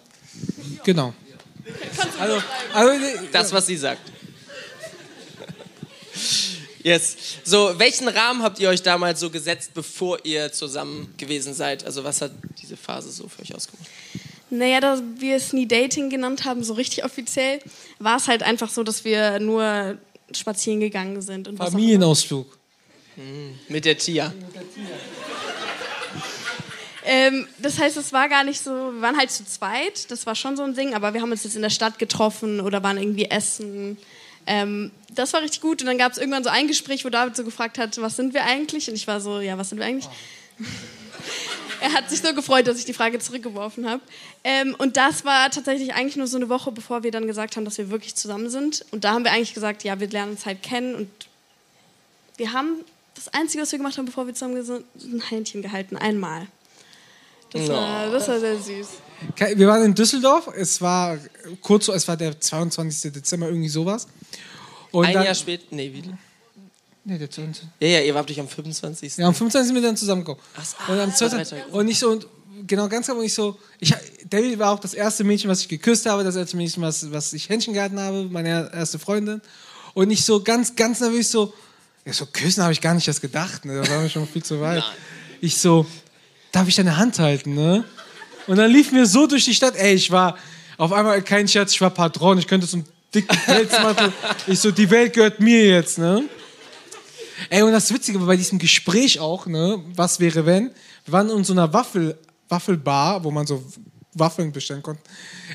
Genau. 0.83 1.13
Also, 2.19 2.41
also 2.73 3.05
Das, 3.31 3.51
was 3.51 3.67
sie 3.67 3.77
sagt. 3.77 4.11
Yes. 6.81 7.17
So, 7.43 7.77
welchen 7.77 8.07
Rahmen 8.07 8.41
habt 8.41 8.59
ihr 8.59 8.69
euch 8.69 8.81
damals 8.81 9.19
so 9.19 9.29
gesetzt, 9.29 9.71
bevor 9.73 10.25
ihr 10.25 10.51
zusammen 10.51 11.13
gewesen 11.17 11.53
seid? 11.53 11.85
Also, 11.85 12.03
was 12.03 12.21
hat 12.21 12.31
diese 12.61 12.77
Phase 12.77 13.11
so 13.11 13.27
für 13.27 13.41
euch 13.41 13.53
ausgemacht? 13.53 13.89
Naja, 14.49 14.79
da 14.79 15.01
wir 15.17 15.35
es 15.35 15.53
nie 15.53 15.67
Dating 15.67 16.09
genannt 16.09 16.45
haben, 16.45 16.63
so 16.63 16.73
richtig 16.73 17.05
offiziell, 17.05 17.59
war 17.99 18.17
es 18.17 18.27
halt 18.27 18.43
einfach 18.43 18.69
so, 18.69 18.83
dass 18.83 19.05
wir 19.05 19.39
nur 19.39 19.97
spazieren 20.33 20.79
gegangen 20.79 21.21
sind. 21.21 21.47
Und 21.47 21.59
was 21.59 21.67
auch 21.67 21.71
immer. 21.71 21.79
Familienausflug. 21.79 22.57
Mit 23.67 23.85
der 23.85 23.97
Tia. 23.97 24.33
Ähm, 27.03 27.47
das 27.57 27.79
heißt, 27.79 27.97
es 27.97 28.13
war 28.13 28.29
gar 28.29 28.43
nicht 28.43 28.61
so, 28.61 28.71
wir 28.71 29.01
waren 29.01 29.17
halt 29.17 29.31
zu 29.31 29.43
zweit, 29.45 30.11
das 30.11 30.25
war 30.25 30.35
schon 30.35 30.55
so 30.55 30.63
ein 30.63 30.75
Ding, 30.75 30.93
aber 30.93 31.13
wir 31.13 31.21
haben 31.21 31.31
uns 31.31 31.43
jetzt 31.43 31.55
in 31.55 31.61
der 31.61 31.69
Stadt 31.71 31.97
getroffen 31.97 32.59
oder 32.59 32.83
waren 32.83 32.97
irgendwie 32.97 33.25
essen. 33.25 33.97
Ähm, 34.45 34.91
das 35.15 35.33
war 35.33 35.41
richtig 35.41 35.61
gut 35.61 35.81
und 35.81 35.87
dann 35.87 35.97
gab 35.97 36.11
es 36.11 36.17
irgendwann 36.17 36.43
so 36.43 36.49
ein 36.49 36.67
Gespräch, 36.67 37.05
wo 37.05 37.09
David 37.09 37.35
so 37.35 37.43
gefragt 37.43 37.77
hat, 37.79 37.99
was 37.99 38.15
sind 38.15 38.33
wir 38.33 38.43
eigentlich? 38.43 38.89
Und 38.89 38.95
ich 38.95 39.07
war 39.07 39.21
so, 39.21 39.39
ja, 39.39 39.57
was 39.57 39.69
sind 39.69 39.79
wir 39.79 39.85
eigentlich? 39.85 40.09
er 41.81 41.93
hat 41.93 42.09
sich 42.09 42.21
so 42.21 42.33
gefreut, 42.33 42.67
dass 42.67 42.77
ich 42.77 42.85
die 42.85 42.93
Frage 42.93 43.19
zurückgeworfen 43.19 43.89
habe. 43.89 44.01
Ähm, 44.43 44.75
und 44.77 44.97
das 44.97 45.25
war 45.25 45.49
tatsächlich 45.49 45.93
eigentlich 45.93 46.15
nur 46.15 46.27
so 46.27 46.37
eine 46.37 46.49
Woche, 46.49 46.71
bevor 46.71 47.03
wir 47.03 47.11
dann 47.11 47.27
gesagt 47.27 47.55
haben, 47.55 47.65
dass 47.65 47.77
wir 47.77 47.89
wirklich 47.89 48.15
zusammen 48.15 48.49
sind. 48.49 48.85
Und 48.91 49.03
da 49.03 49.13
haben 49.13 49.23
wir 49.23 49.31
eigentlich 49.31 49.53
gesagt, 49.53 49.83
ja, 49.83 49.99
wir 49.99 50.07
lernen 50.09 50.31
uns 50.33 50.45
halt 50.45 50.61
kennen 50.63 50.95
und 50.95 51.09
wir 52.37 52.53
haben 52.53 52.85
das 53.15 53.27
Einzige, 53.33 53.63
was 53.63 53.71
wir 53.71 53.79
gemacht 53.79 53.97
haben, 53.97 54.05
bevor 54.05 54.25
wir 54.27 54.33
zusammen 54.33 54.63
sind, 54.63 54.85
ein 55.03 55.21
Händchen 55.21 55.61
gehalten, 55.61 55.97
einmal. 55.97 56.47
Das, 57.51 57.67
war, 57.67 58.09
das 58.11 58.27
war 58.27 58.39
sehr 58.39 58.57
süß. 58.59 58.87
Wir 59.55 59.67
waren 59.67 59.83
in 59.83 59.95
Düsseldorf. 59.95 60.47
Es 60.55 60.79
war 60.81 61.17
kurz, 61.61 61.87
so- 61.87 61.93
es 61.93 62.07
war 62.07 62.15
der 62.15 62.39
22. 62.39 63.11
Dezember, 63.11 63.47
irgendwie 63.47 63.69
sowas. 63.69 64.07
Und 64.91 65.05
Ein 65.07 65.13
dann, 65.13 65.25
Jahr 65.25 65.35
später. 65.35 65.63
Nee, 65.71 65.91
wie? 65.93 66.03
Nee, 67.05 67.17
der 67.17 67.29
22. 67.29 67.69
Ja, 67.79 67.87
ja, 67.87 68.01
ihr 68.01 68.13
wart 68.13 68.29
euch 68.29 68.39
am 68.39 68.47
25. 68.47 69.17
Ja, 69.17 69.27
am 69.27 69.33
15. 69.33 69.65
sind 69.65 69.75
wir 69.75 69.81
dann 69.81 69.97
zusammengekommen. 69.97 70.41
Ach 70.55 70.65
so, 70.65 70.75
und 70.91 70.99
am 70.99 71.09
ah, 71.09 71.13
drei 71.17 71.29
12. 71.29 71.49
Tage. 71.49 71.65
Und 71.71 71.87
ich 71.87 71.99
so, 71.99 72.09
und 72.09 72.27
genau, 72.67 72.87
ganz 72.87 73.07
genau, 73.07 73.19
und 73.19 73.25
ich 73.25 73.33
so, 73.33 73.57
ich, 73.79 73.93
David 74.29 74.59
war 74.59 74.71
auch 74.71 74.79
das 74.79 74.93
erste 74.93 75.23
Mädchen, 75.23 75.49
was 75.49 75.61
ich 75.61 75.67
geküsst 75.67 76.05
habe, 76.05 76.23
das 76.23 76.35
erste 76.35 76.57
Mädchen, 76.57 76.83
was, 76.83 77.11
was 77.11 77.33
ich 77.33 77.49
Händchen 77.49 77.73
gehalten 77.73 77.99
habe, 77.99 78.27
meine 78.29 78.71
erste 78.73 78.99
Freundin. 78.99 79.41
Und 79.93 80.11
ich 80.11 80.23
so 80.23 80.41
ganz, 80.41 80.75
ganz 80.75 80.99
nervös 80.99 81.31
so, 81.31 81.53
ja, 82.05 82.13
so 82.13 82.25
küssen 82.25 82.63
habe 82.63 82.73
ich 82.73 82.81
gar 82.81 82.93
nicht 82.93 83.07
erst 83.07 83.21
gedacht, 83.21 83.65
ne? 83.65 83.81
da 83.81 83.89
waren 83.89 84.03
wir 84.03 84.09
schon 84.09 84.27
viel 84.27 84.43
zu 84.43 84.61
weit. 84.61 84.79
Nein. 84.79 84.93
Ich 85.41 85.57
so, 85.57 85.85
darf 86.51 86.67
ich 86.67 86.75
deine 86.75 86.97
Hand 86.97 87.19
halten, 87.19 87.55
ne? 87.55 87.83
Und 88.47 88.57
dann 88.57 88.71
liefen 88.71 88.95
wir 88.95 89.05
so 89.05 89.27
durch 89.27 89.45
die 89.45 89.53
Stadt, 89.53 89.75
ey, 89.75 89.93
ich 89.93 90.09
war 90.09 90.37
auf 90.77 90.91
einmal 90.91 91.21
kein 91.21 91.47
Scherz, 91.47 91.73
ich 91.73 91.81
war 91.81 91.91
Patron, 91.91 92.37
ich 92.39 92.47
könnte 92.47 92.65
so 92.65 92.77
einen 92.77 92.85
dicken 93.13 93.37
Pelz 93.45 93.71
machen. 93.73 94.13
Ich 94.47 94.59
so, 94.59 94.71
die 94.71 94.89
Welt 94.89 95.13
gehört 95.13 95.39
mir 95.39 95.65
jetzt, 95.65 95.97
ne? 95.97 96.23
Ey, 97.49 97.61
und 97.61 97.71
das 97.71 97.93
Witzige 97.93 98.19
bei 98.19 98.35
diesem 98.35 98.59
Gespräch 98.59 99.19
auch, 99.19 99.45
ne, 99.45 99.81
was 99.95 100.19
wäre 100.19 100.45
wenn, 100.45 100.71
wir 101.05 101.11
waren 101.13 101.29
in 101.29 101.43
so 101.43 101.53
einer 101.53 101.71
Waffel, 101.73 102.17
Waffelbar, 102.49 103.23
wo 103.23 103.31
man 103.31 103.45
so 103.47 103.63
Waffeln 104.13 104.51
bestellen 104.51 104.81
konnte. 104.81 105.01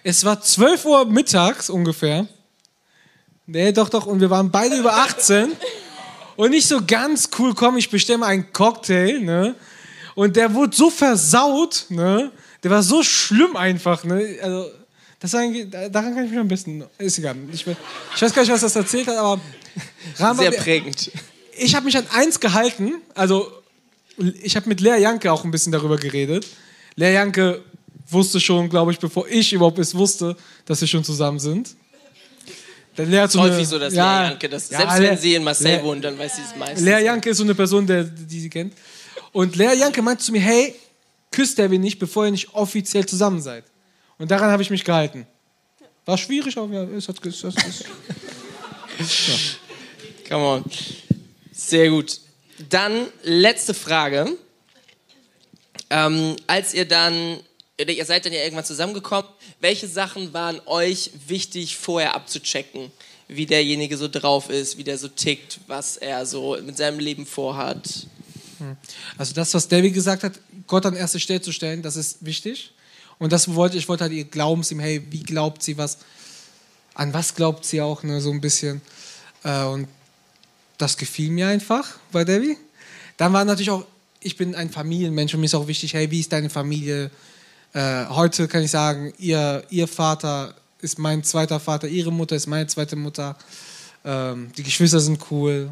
Es 0.02 0.24
war 0.24 0.40
12 0.40 0.84
Uhr 0.84 1.04
mittags 1.06 1.68
ungefähr. 1.68 2.26
Nee, 3.46 3.72
doch, 3.72 3.88
doch, 3.88 4.06
und 4.06 4.20
wir 4.20 4.30
waren 4.30 4.50
beide 4.50 4.76
über 4.76 4.94
18. 4.96 5.52
Und 6.36 6.50
nicht 6.50 6.66
so 6.66 6.80
ganz 6.86 7.28
cool, 7.38 7.54
komm, 7.54 7.76
ich 7.76 7.90
bestelle 7.90 8.18
mal 8.18 8.28
einen 8.28 8.52
Cocktail, 8.52 9.20
ne? 9.20 9.54
Und 10.14 10.36
der 10.36 10.52
wurde 10.54 10.74
so 10.74 10.90
versaut, 10.90 11.86
ne? 11.90 12.30
Der 12.62 12.70
war 12.70 12.82
so 12.82 13.02
schlimm 13.02 13.56
einfach, 13.56 14.04
ne? 14.04 14.38
Also, 14.42 14.70
das 15.20 15.30
daran 15.32 16.14
kann 16.14 16.24
ich 16.24 16.30
mich 16.30 16.38
am 16.38 16.48
besten, 16.48 16.84
ist 16.98 17.18
egal. 17.18 17.36
Ich, 17.52 17.66
ich 17.66 18.22
weiß 18.22 18.32
gar 18.32 18.42
nicht, 18.42 18.52
was 18.52 18.60
das 18.60 18.76
erzählt 18.76 19.06
hat, 19.08 19.16
aber 19.16 19.40
Rahman- 20.18 20.36
Sehr 20.50 20.50
prägend. 20.52 21.10
Ich 21.58 21.74
habe 21.74 21.86
mich 21.86 21.96
an 21.96 22.06
eins 22.12 22.40
gehalten, 22.40 22.94
also 23.14 23.50
ich 24.42 24.56
habe 24.56 24.68
mit 24.68 24.80
Lea 24.80 25.00
Janke 25.00 25.32
auch 25.32 25.44
ein 25.44 25.50
bisschen 25.50 25.72
darüber 25.72 25.96
geredet. 25.96 26.46
Lea 26.96 27.12
Janke 27.12 27.62
wusste 28.08 28.40
schon, 28.40 28.68
glaube 28.68 28.92
ich, 28.92 28.98
bevor 28.98 29.26
ich 29.28 29.52
überhaupt 29.52 29.78
es 29.78 29.94
wusste, 29.94 30.36
dass 30.66 30.80
wir 30.80 30.88
schon 30.88 31.04
zusammen 31.04 31.38
sind. 31.38 31.76
Der 32.96 33.06
Lea 33.06 33.26
so 33.28 33.40
häufig 33.40 33.66
so, 33.66 33.78
dass 33.78 33.92
ja, 33.92 34.20
Lea 34.20 34.28
Janke 34.28 34.48
das, 34.48 34.70
ja, 34.70 34.78
selbst 34.78 34.98
wenn 35.00 35.18
sie 35.18 35.34
in 35.34 35.42
Marseille 35.42 35.78
Lea, 35.78 35.82
wohnt, 35.82 36.04
dann 36.04 36.16
weiß 36.16 36.36
sie 36.36 36.42
es 36.42 36.56
meistens. 36.56 36.82
Lea 36.82 37.04
Janke 37.04 37.30
ist 37.30 37.38
so 37.38 37.44
eine 37.44 37.54
Person, 37.54 37.86
der, 37.86 38.04
die 38.04 38.40
sie 38.40 38.50
kennt. 38.50 38.72
Und 39.32 39.56
Lea 39.56 39.74
Janke 39.76 40.00
meinte 40.00 40.22
zu 40.22 40.30
mir, 40.30 40.40
hey, 40.40 40.74
küsst 41.32 41.58
er 41.58 41.68
mich 41.68 41.80
nicht, 41.80 41.98
bevor 41.98 42.26
ihr 42.26 42.30
nicht 42.30 42.54
offiziell 42.54 43.04
zusammen 43.04 43.40
seid. 43.40 43.64
Und 44.18 44.30
daran 44.30 44.50
habe 44.50 44.62
ich 44.62 44.70
mich 44.70 44.84
gehalten. 44.84 45.26
War 46.04 46.16
schwierig, 46.16 46.56
aber 46.56 46.72
ja, 46.72 46.82
es 46.96 47.08
hat 47.08 47.20
geküsst. 47.20 47.42
ja. 47.42 47.50
Come 50.28 50.44
on. 50.44 50.64
Sehr 51.66 51.88
gut. 51.88 52.20
Dann 52.68 53.06
letzte 53.22 53.72
Frage. 53.72 54.36
Ähm, 55.88 56.36
als 56.46 56.74
ihr 56.74 56.86
dann, 56.86 57.40
ihr 57.78 58.04
seid 58.04 58.26
dann 58.26 58.32
ja 58.32 58.42
irgendwann 58.42 58.64
zusammengekommen, 58.64 59.30
welche 59.60 59.88
Sachen 59.88 60.32
waren 60.34 60.60
euch 60.66 61.10
wichtig 61.26 61.76
vorher 61.76 62.14
abzuchecken? 62.14 62.90
Wie 63.28 63.46
derjenige 63.46 63.96
so 63.96 64.08
drauf 64.08 64.50
ist, 64.50 64.76
wie 64.76 64.84
der 64.84 64.98
so 64.98 65.08
tickt, 65.08 65.60
was 65.66 65.96
er 65.96 66.26
so 66.26 66.58
mit 66.62 66.76
seinem 66.76 66.98
Leben 66.98 67.24
vorhat? 67.24 68.06
Hm. 68.58 68.76
Also 69.16 69.34
das, 69.34 69.54
was 69.54 69.66
David 69.66 69.94
gesagt 69.94 70.22
hat, 70.22 70.34
Gott 70.66 70.84
an 70.84 70.94
erste 70.94 71.18
Stelle 71.18 71.40
zu 71.40 71.52
stellen, 71.52 71.80
das 71.80 71.96
ist 71.96 72.24
wichtig. 72.24 72.72
Und 73.18 73.32
das 73.32 73.54
wollte 73.54 73.78
ich 73.78 73.88
wollte 73.88 74.04
halt 74.04 74.12
ihr 74.12 74.24
Glaubens 74.24 74.70
ihm, 74.70 74.80
hey, 74.80 75.02
wie 75.10 75.22
glaubt 75.22 75.62
sie 75.62 75.78
was? 75.78 75.98
An 76.92 77.14
was 77.14 77.34
glaubt 77.34 77.64
sie 77.64 77.80
auch, 77.80 78.02
ne, 78.02 78.20
so 78.20 78.30
ein 78.30 78.40
bisschen. 78.42 78.82
Äh, 79.42 79.64
und 79.64 79.88
das 80.78 80.96
gefiel 80.96 81.30
mir 81.30 81.48
einfach 81.48 81.98
bei 82.12 82.24
Debbie. 82.24 82.56
Dann 83.16 83.32
war 83.32 83.44
natürlich 83.44 83.70
auch, 83.70 83.84
ich 84.20 84.36
bin 84.36 84.54
ein 84.54 84.70
Familienmensch 84.70 85.34
und 85.34 85.40
mir 85.40 85.46
ist 85.46 85.54
auch 85.54 85.68
wichtig, 85.68 85.94
hey, 85.94 86.10
wie 86.10 86.20
ist 86.20 86.32
deine 86.32 86.50
Familie? 86.50 87.10
Äh, 87.72 88.06
heute 88.06 88.48
kann 88.48 88.62
ich 88.62 88.70
sagen, 88.70 89.12
ihr, 89.18 89.64
ihr 89.70 89.88
Vater 89.88 90.54
ist 90.80 90.98
mein 90.98 91.24
zweiter 91.24 91.60
Vater, 91.60 91.88
ihre 91.88 92.12
Mutter 92.12 92.36
ist 92.36 92.46
meine 92.46 92.66
zweite 92.66 92.96
Mutter. 92.96 93.36
Ähm, 94.04 94.52
die 94.56 94.62
Geschwister 94.62 95.00
sind 95.00 95.20
cool. 95.30 95.70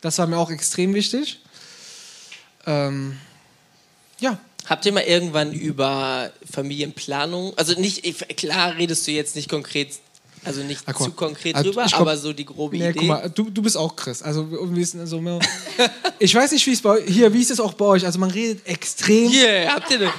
Das 0.00 0.18
war 0.18 0.26
mir 0.26 0.36
auch 0.36 0.50
extrem 0.50 0.94
wichtig. 0.94 1.40
Ähm, 2.66 3.18
ja. 4.20 4.38
Habt 4.66 4.86
ihr 4.86 4.92
mal 4.92 5.02
irgendwann 5.02 5.52
über 5.52 6.30
Familienplanung, 6.50 7.52
also 7.58 7.78
nicht, 7.78 8.02
klar 8.38 8.76
redest 8.76 9.06
du 9.06 9.10
jetzt 9.10 9.36
nicht 9.36 9.50
konkret 9.50 9.90
also 10.44 10.62
nicht 10.62 10.82
ah, 10.86 10.94
zu 10.94 11.12
konkret 11.12 11.54
also, 11.54 11.70
drüber, 11.70 11.86
aber 11.92 12.16
so 12.16 12.32
die 12.32 12.44
grobe 12.44 12.76
nee, 12.76 12.90
Idee. 12.90 12.98
Guck 12.98 13.08
mal, 13.08 13.30
du, 13.30 13.50
du 13.50 13.62
bist 13.62 13.76
auch 13.76 13.96
Chris. 13.96 14.22
Also, 14.22 14.48
also 14.50 15.40
ich 16.18 16.34
weiß 16.34 16.52
nicht, 16.52 16.66
wie 16.66 16.72
es 16.72 16.82
bei 16.82 17.02
hier, 17.06 17.32
wie 17.32 17.40
ist 17.40 17.50
es 17.50 17.60
auch 17.60 17.74
bei 17.74 17.84
euch? 17.84 18.04
Also 18.04 18.18
man 18.18 18.30
redet 18.30 18.66
extrem. 18.66 19.28
Hier, 19.28 19.72
habt 19.72 19.90
ihr 19.90 19.98
denn? 19.98 20.10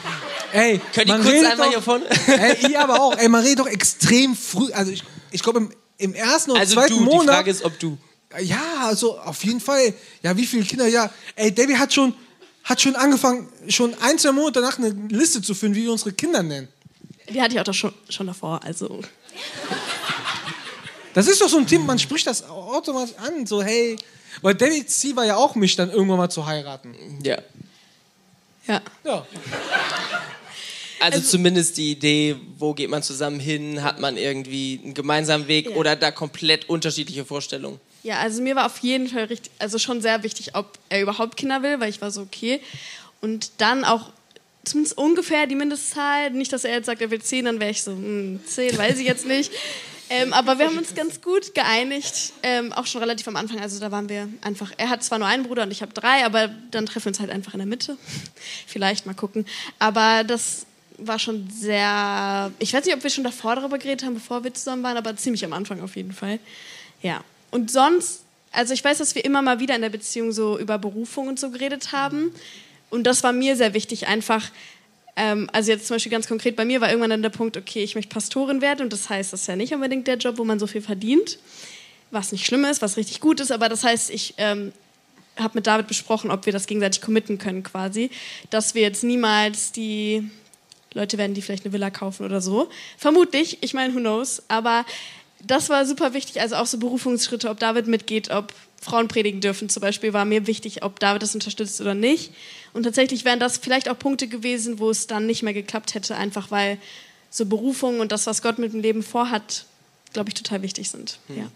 Ey, 0.52 0.82
Könnt 0.94 1.08
ihr 1.08 1.18
kurz 1.20 1.28
einmal 1.28 1.58
doch, 1.58 1.70
hier 1.70 1.82
vorne? 1.82 2.06
Ey, 2.28 2.72
ihr 2.72 2.82
aber 2.82 3.02
auch. 3.02 3.18
Ey, 3.18 3.28
man 3.28 3.44
redet 3.44 3.60
doch 3.60 3.68
extrem 3.68 4.36
früh. 4.36 4.72
Also 4.72 4.92
ich, 4.92 5.04
ich 5.32 5.44
glaube 5.44 5.60
im, 5.60 5.72
im 5.98 6.14
ersten 6.14 6.52
oder 6.52 6.62
also 6.62 6.74
zweiten 6.76 6.94
du, 6.94 7.02
Monat. 7.02 7.22
Die 7.22 7.28
Frage 7.28 7.52
ist, 7.52 7.64
ob 7.64 7.80
du. 7.80 7.98
Ja, 8.42 8.88
also 8.88 9.20
auf 9.20 9.44
jeden 9.44 9.62
Fall. 9.62 9.94
Ja, 10.24 10.36
wie 10.36 10.46
viele 10.46 10.64
Kinder? 10.64 10.88
Ja, 10.88 11.12
ey, 11.36 11.52
Debbie 11.52 11.78
hat 11.78 11.94
schon, 11.94 12.14
hat 12.64 12.82
schon 12.82 12.96
angefangen, 12.96 13.48
schon 13.68 13.94
ein, 14.02 14.18
zwei 14.18 14.32
Monate 14.32 14.62
danach 14.62 14.78
eine 14.78 14.90
Liste 15.10 15.42
zu 15.42 15.54
führen, 15.54 15.76
wie 15.76 15.84
wir 15.84 15.92
unsere 15.92 16.12
Kinder 16.12 16.44
nennen. 16.44 16.68
Die 17.30 17.42
hatte 17.42 17.56
ich 17.56 17.60
auch 17.60 17.64
doch 17.64 17.74
schon, 17.74 17.94
schon 18.10 18.28
davor, 18.28 18.62
also. 18.64 19.02
Das 21.16 21.28
ist 21.28 21.42
doch 21.42 21.48
so 21.48 21.58
ein 21.58 21.66
Thema, 21.66 21.86
man 21.86 22.00
spricht 22.00 22.28
das 22.28 22.48
automatisch 22.48 23.16
an, 23.18 23.48
so 23.48 23.64
hey, 23.64 23.96
weil 24.42 24.54
David 24.54 24.90
Ziel 24.92 25.16
war 25.16 25.26
ja 25.26 25.38
auch 25.38 25.56
mich 25.56 25.76
dann 25.76 25.90
irgendwann 25.90 26.18
mal 26.18 26.30
zu 26.30 26.46
heiraten. 26.46 26.94
Ja. 27.24 27.38
Ja. 28.68 28.82
Ja. 29.04 29.26
Also, 31.00 31.18
also, 31.20 31.30
zumindest 31.30 31.78
die 31.78 31.92
Idee, 31.92 32.36
wo 32.58 32.74
geht 32.74 32.90
man 32.90 33.02
zusammen 33.02 33.40
hin, 33.40 33.82
hat 33.82 34.00
man 34.00 34.18
irgendwie 34.18 34.80
einen 34.84 34.94
gemeinsamen 34.94 35.48
Weg 35.48 35.70
ja. 35.70 35.76
oder 35.76 35.96
da 35.96 36.12
komplett 36.12 36.68
unterschiedliche 36.68 37.26
Vorstellungen? 37.26 37.80
Ja, 38.04 38.20
also 38.20 38.42
mir 38.42 38.56
war 38.56 38.66
auf 38.66 38.80
jeden 38.80 39.08
Fall 39.08 39.26
richtig, 39.26 39.52
also 39.60 39.78
schon 39.78 40.02
sehr 40.02 40.24
wichtig, 40.24 40.56
ob 40.56 40.78
er 40.90 41.02
überhaupt 41.02 41.38
Kinder 41.38 41.64
will, 41.64 41.80
weil 41.80 41.90
ich 41.90 42.02
war 42.02 42.12
so 42.12 42.22
okay. 42.22 42.60
Und 43.22 43.52
dann 43.58 43.86
auch 43.86 44.12
zumindest 44.64 44.98
ungefähr 44.98 45.48
die 45.48 45.56
Mindestzahl, 45.56 46.32
nicht, 46.32 46.52
dass 46.52 46.66
er 46.66 46.74
jetzt 46.74 46.88
sagt, 46.88 47.02
er 47.02 47.12
will 47.12 47.22
zehn, 47.22 47.46
dann 47.46 47.60
wäre 47.60 47.72
ich 47.72 47.84
so, 47.84 47.92
hm, 47.92 48.42
zehn, 48.46 48.78
weiß 48.78 49.00
ich 49.00 49.06
jetzt 49.06 49.26
nicht. 49.26 49.52
Ähm, 50.10 50.34
aber 50.34 50.60
wir 50.60 50.68
haben 50.68 50.78
uns 50.78 50.94
ganz 50.94 51.22
gut 51.22 51.56
geeinigt, 51.56 52.34
ähm, 52.44 52.72
auch 52.74 52.86
schon 52.86 53.02
relativ 53.02 53.28
am 53.28 53.36
Anfang. 53.36 53.60
Also 53.60 53.80
da 53.80 53.92
waren 53.92 54.08
wir 54.08 54.30
einfach, 54.42 54.72
er 54.78 54.90
hat 54.90 55.04
zwar 55.04 55.18
nur 55.18 55.28
einen 55.28 55.44
Bruder 55.44 55.64
und 55.64 55.72
ich 55.72 55.82
habe 55.82 55.94
drei, 55.94 56.26
aber 56.26 56.50
dann 56.72 56.86
treffen 56.86 57.06
wir 57.06 57.10
uns 57.10 57.20
halt 57.20 57.32
einfach 57.32 57.54
in 57.54 57.60
der 57.60 57.68
Mitte. 57.68 57.98
Vielleicht 58.68 59.06
mal 59.06 59.16
gucken. 59.16 59.46
Aber 59.80 60.24
das 60.24 60.66
war 60.98 61.20
schon 61.20 61.50
sehr, 61.50 62.52
ich 62.60 62.74
weiß 62.74 62.86
nicht, 62.86 62.96
ob 62.96 63.04
wir 63.04 63.10
schon 63.10 63.24
davor 63.24 63.56
darüber 63.56 63.78
geredet 63.78 64.06
haben, 64.06 64.14
bevor 64.14 64.44
wir 64.44 64.54
zusammen 64.54 64.84
waren, 64.84 64.98
aber 64.98 65.16
ziemlich 65.16 65.44
am 65.44 65.54
Anfang 65.54 65.82
auf 65.82 65.96
jeden 65.96 66.14
Fall. 66.14 66.40
Ja. 67.02 67.24
Und 67.52 67.72
sonst, 67.72 68.24
also 68.52 68.74
ich 68.74 68.84
weiß, 68.84 69.00
dass 69.00 69.16
wir 69.16 69.26
immer 69.26 69.42
mal 69.42 69.60
wieder 69.60 69.76
in 69.76 69.82
der 69.82 69.90
Beziehung 69.90 70.32
so 70.32 70.58
über 70.58 70.78
Berufung 70.78 71.28
und 71.28 71.40
so 71.40 71.50
geredet 71.50 71.92
haben. 71.92 72.32
Und 72.90 73.04
das 73.06 73.24
war 73.24 73.34
mir 73.34 73.56
sehr 73.56 73.74
wichtig, 73.74 74.08
einfach 74.08 74.52
ähm, 75.16 75.50
also 75.54 75.72
jetzt 75.72 75.88
zum 75.88 75.96
Beispiel 75.96 76.12
ganz 76.12 76.28
konkret 76.28 76.56
bei 76.56 76.66
mir 76.66 76.82
war 76.82 76.90
irgendwann 76.90 77.10
dann 77.10 77.22
der 77.22 77.30
Punkt, 77.30 77.58
okay, 77.58 77.84
ich 77.84 77.96
möchte 77.96 78.14
Pastorin 78.14 78.62
werden 78.62 78.82
und 78.84 78.94
das 78.94 79.10
heißt, 79.10 79.34
das 79.34 79.42
ist 79.42 79.48
ja 79.48 79.56
nicht 79.56 79.74
unbedingt 79.74 80.08
der 80.08 80.18
Job, 80.18 80.38
wo 80.38 80.44
man 80.44 80.60
so 80.60 80.68
viel 80.68 80.82
verdient, 80.82 81.40
was 82.12 82.32
nicht 82.32 82.46
schlimm 82.46 82.66
ist, 82.66 82.82
was 82.82 82.98
richtig 82.98 83.22
gut 83.22 83.40
ist, 83.40 83.52
aber 83.52 83.70
das 83.70 83.84
heißt, 83.84 84.10
ich 84.10 84.34
ähm, 84.38 84.74
habe 85.38 85.56
mit 85.56 85.68
David 85.68 85.88
besprochen, 85.88 86.32
ob 86.32 86.46
wir 86.46 86.54
das 86.54 86.68
gegenseitig 86.68 87.02
committen 87.02 87.38
können 87.38 87.64
quasi, 87.64 88.10
dass 88.50 88.76
wir 88.76 88.82
jetzt 88.82 89.04
niemals 89.04 89.72
die 89.72 90.30
Leute 90.94 91.18
werden, 91.18 91.34
die 91.34 91.42
vielleicht 91.42 91.66
eine 91.66 91.74
Villa 91.74 91.90
kaufen 91.90 92.26
oder 92.26 92.40
so. 92.40 92.70
Vermutlich, 92.98 93.58
ich 93.62 93.74
meine, 93.74 93.94
who 93.94 94.00
knows, 94.00 94.44
aber 94.48 94.86
das 95.44 95.70
war 95.70 95.86
super 95.86 96.14
wichtig, 96.14 96.42
also 96.42 96.56
auch 96.56 96.66
so 96.66 96.78
Berufungsschritte, 96.78 97.50
ob 97.50 97.60
David 97.60 97.88
mitgeht, 97.88 98.32
ob 98.32 98.54
Frauen 98.86 99.08
predigen 99.08 99.42
dürfen 99.42 99.68
zum 99.68 99.82
Beispiel, 99.82 100.14
war 100.14 100.26
mir 100.26 100.46
wichtig, 100.46 100.84
ob 100.84 101.00
David 101.00 101.24
das 101.24 101.34
unterstützt 101.34 101.82
oder 101.82 101.96
nicht. 101.96 102.32
Und 102.72 102.84
tatsächlich 102.84 103.26
wären 103.26 103.40
das 103.40 103.58
vielleicht 103.58 103.90
auch 103.90 103.98
Punkte 103.98 104.28
gewesen, 104.28 104.78
wo 104.78 104.92
es 104.92 105.08
dann 105.08 105.26
nicht 105.26 105.42
mehr 105.42 105.54
geklappt 105.54 105.96
hätte, 105.96 106.16
einfach 106.16 106.52
weil 106.52 106.78
so 107.32 107.48
Berufung 107.48 108.00
und 108.00 108.12
das, 108.12 108.28
was 108.28 108.44
Gott 108.44 108.60
mit 108.60 108.74
dem 108.74 108.82
Leben 108.82 109.02
vorhat, 109.02 109.66
glaube 110.14 110.30
ich, 110.30 110.36
total 110.36 110.62
wichtig 110.62 110.90
sind. 110.92 111.18
Hm. 111.28 111.38
Ja. 111.38 111.52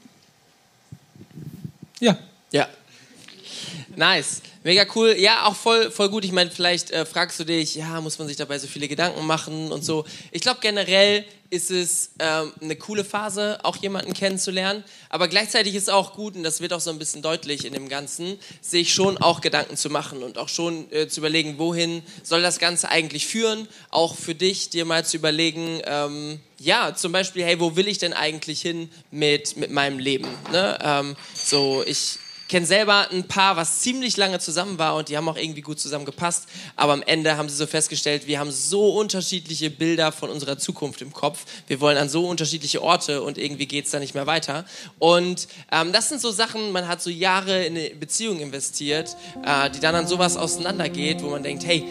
Ja. 2.00 2.18
Ja. 2.52 2.68
Nice. 3.96 4.42
Mega 4.64 4.86
cool. 4.96 5.16
Ja, 5.18 5.46
auch 5.46 5.56
voll, 5.56 5.90
voll 5.90 6.10
gut. 6.10 6.26
Ich 6.26 6.32
meine, 6.32 6.52
vielleicht 6.52 6.92
äh, 6.92 7.06
fragst 7.06 7.40
du 7.40 7.46
dich, 7.46 7.76
ja, 7.76 8.02
muss 8.02 8.20
man 8.20 8.28
sich 8.28 8.38
dabei 8.38 8.60
so 8.60 8.68
viele 8.68 8.88
Gedanken 8.88 9.26
machen 9.26 9.72
und 9.72 9.86
so. 9.86 10.06
Ich 10.32 10.42
glaube, 10.42 10.60
generell 10.62 11.26
ist 11.50 11.72
es 11.72 12.12
ähm, 12.20 12.54
eine 12.62 12.76
coole 12.76 13.04
Phase, 13.04 13.60
auch 13.64 13.78
jemanden 13.78 14.14
kennenzulernen. 14.14 14.84
Aber 15.10 15.28
gleichzeitig 15.28 15.76
ist 15.76 15.84
es 15.84 15.90
auch 15.90 16.14
gut, 16.14 16.36
und 16.36 16.44
das 16.44 16.62
wird 16.62 16.74
auch 16.74 16.80
so 16.80 16.92
ein 16.92 17.00
bisschen 17.00 17.22
deutlich 17.22 17.66
in 17.66 17.74
dem 17.74 17.90
Ganzen, 17.90 18.38
sich 18.62 18.94
schon 18.94 19.18
auch 19.18 19.42
Gedanken 19.42 19.76
zu 19.76 19.90
machen 19.90 20.22
und 20.22 20.38
auch 20.38 20.50
schon 20.50 20.92
äh, 20.92 21.08
zu 21.08 21.22
überlegen, 21.22 21.58
wohin 21.58 22.04
soll 22.24 22.42
das 22.42 22.60
Ganze 22.60 22.90
eigentlich 22.90 23.26
führen. 23.28 23.68
Auch 23.90 24.16
für 24.16 24.36
dich, 24.36 24.70
dir 24.70 24.86
mal 24.86 25.06
zu 25.06 25.18
überlegen, 25.18 25.82
ähm, 25.86 26.40
ja, 26.60 26.94
zum 26.96 27.12
Beispiel, 27.12 27.44
hey, 27.44 27.60
wo 27.60 27.76
will 27.76 27.88
ich 27.88 27.98
denn 27.98 28.14
eigentlich 28.14 28.62
hin 28.62 28.92
mit, 29.10 29.58
mit 29.58 29.72
meinem 29.72 30.00
Leben? 30.00 30.28
Ne? 30.52 30.78
Ähm, 30.82 31.16
so, 31.34 31.84
ich 31.86 32.20
kenne 32.50 32.66
selber 32.66 33.10
ein 33.12 33.26
Paar, 33.26 33.56
was 33.56 33.80
ziemlich 33.80 34.18
lange 34.18 34.40
zusammen 34.40 34.78
war 34.78 34.96
und 34.96 35.08
die 35.08 35.16
haben 35.16 35.30
auch 35.30 35.38
irgendwie 35.38 35.62
gut 35.62 35.80
zusammengepasst. 35.80 36.48
Aber 36.76 36.94
am 36.94 37.04
Ende 37.04 37.38
haben 37.38 37.48
sie 37.48 37.56
so 37.56 37.68
festgestellt, 37.68 38.28
wir 38.28 38.40
haben 38.40 38.52
so 38.52 38.90
unterschiedliche 38.98 39.70
Bilder 39.70 40.12
von 40.12 40.30
unserer 40.30 40.58
Zukunft 40.58 41.02
im 41.02 41.14
Kopf. 41.14 41.46
Wir 41.68 41.80
wollen 41.80 41.98
an 41.98 42.10
so 42.10 42.28
unterschiedliche 42.28 42.82
Orte 42.82 43.22
und 43.22 43.38
irgendwie 43.38 43.68
geht 43.68 43.86
es 43.86 43.92
da 43.92 44.00
nicht 44.00 44.16
mehr 44.16 44.28
weiter. 44.28 44.66
Und 44.98 45.48
ähm, 45.72 45.94
das 45.94 46.10
sind 46.10 46.20
so 46.20 46.32
Sachen, 46.32 46.72
man 46.72 46.88
hat 46.88 47.02
so 47.02 47.10
Jahre 47.10 47.66
in 47.66 47.78
eine 47.78 47.92
Beziehung 47.92 48.40
investiert, 48.40 49.16
äh, 49.46 49.70
die 49.70 49.80
dann 49.80 49.96
an 49.96 50.08
sowas 50.08 50.36
auseinandergeht, 50.36 51.22
wo 51.22 51.30
man 51.30 51.44
denkt, 51.44 51.66
hey, 51.66 51.86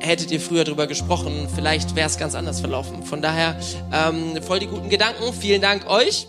hättet 0.00 0.30
ihr 0.30 0.40
früher 0.40 0.64
drüber 0.64 0.86
gesprochen, 0.86 1.48
vielleicht 1.54 1.96
wäre 1.96 2.08
es 2.08 2.18
ganz 2.18 2.34
anders 2.34 2.60
verlaufen. 2.60 3.02
Von 3.02 3.20
daher 3.20 3.58
ähm, 3.92 4.40
voll 4.42 4.60
die 4.60 4.66
guten 4.66 4.90
Gedanken. 4.90 5.32
Vielen 5.32 5.60
Dank 5.60 5.88
euch. 5.88 6.28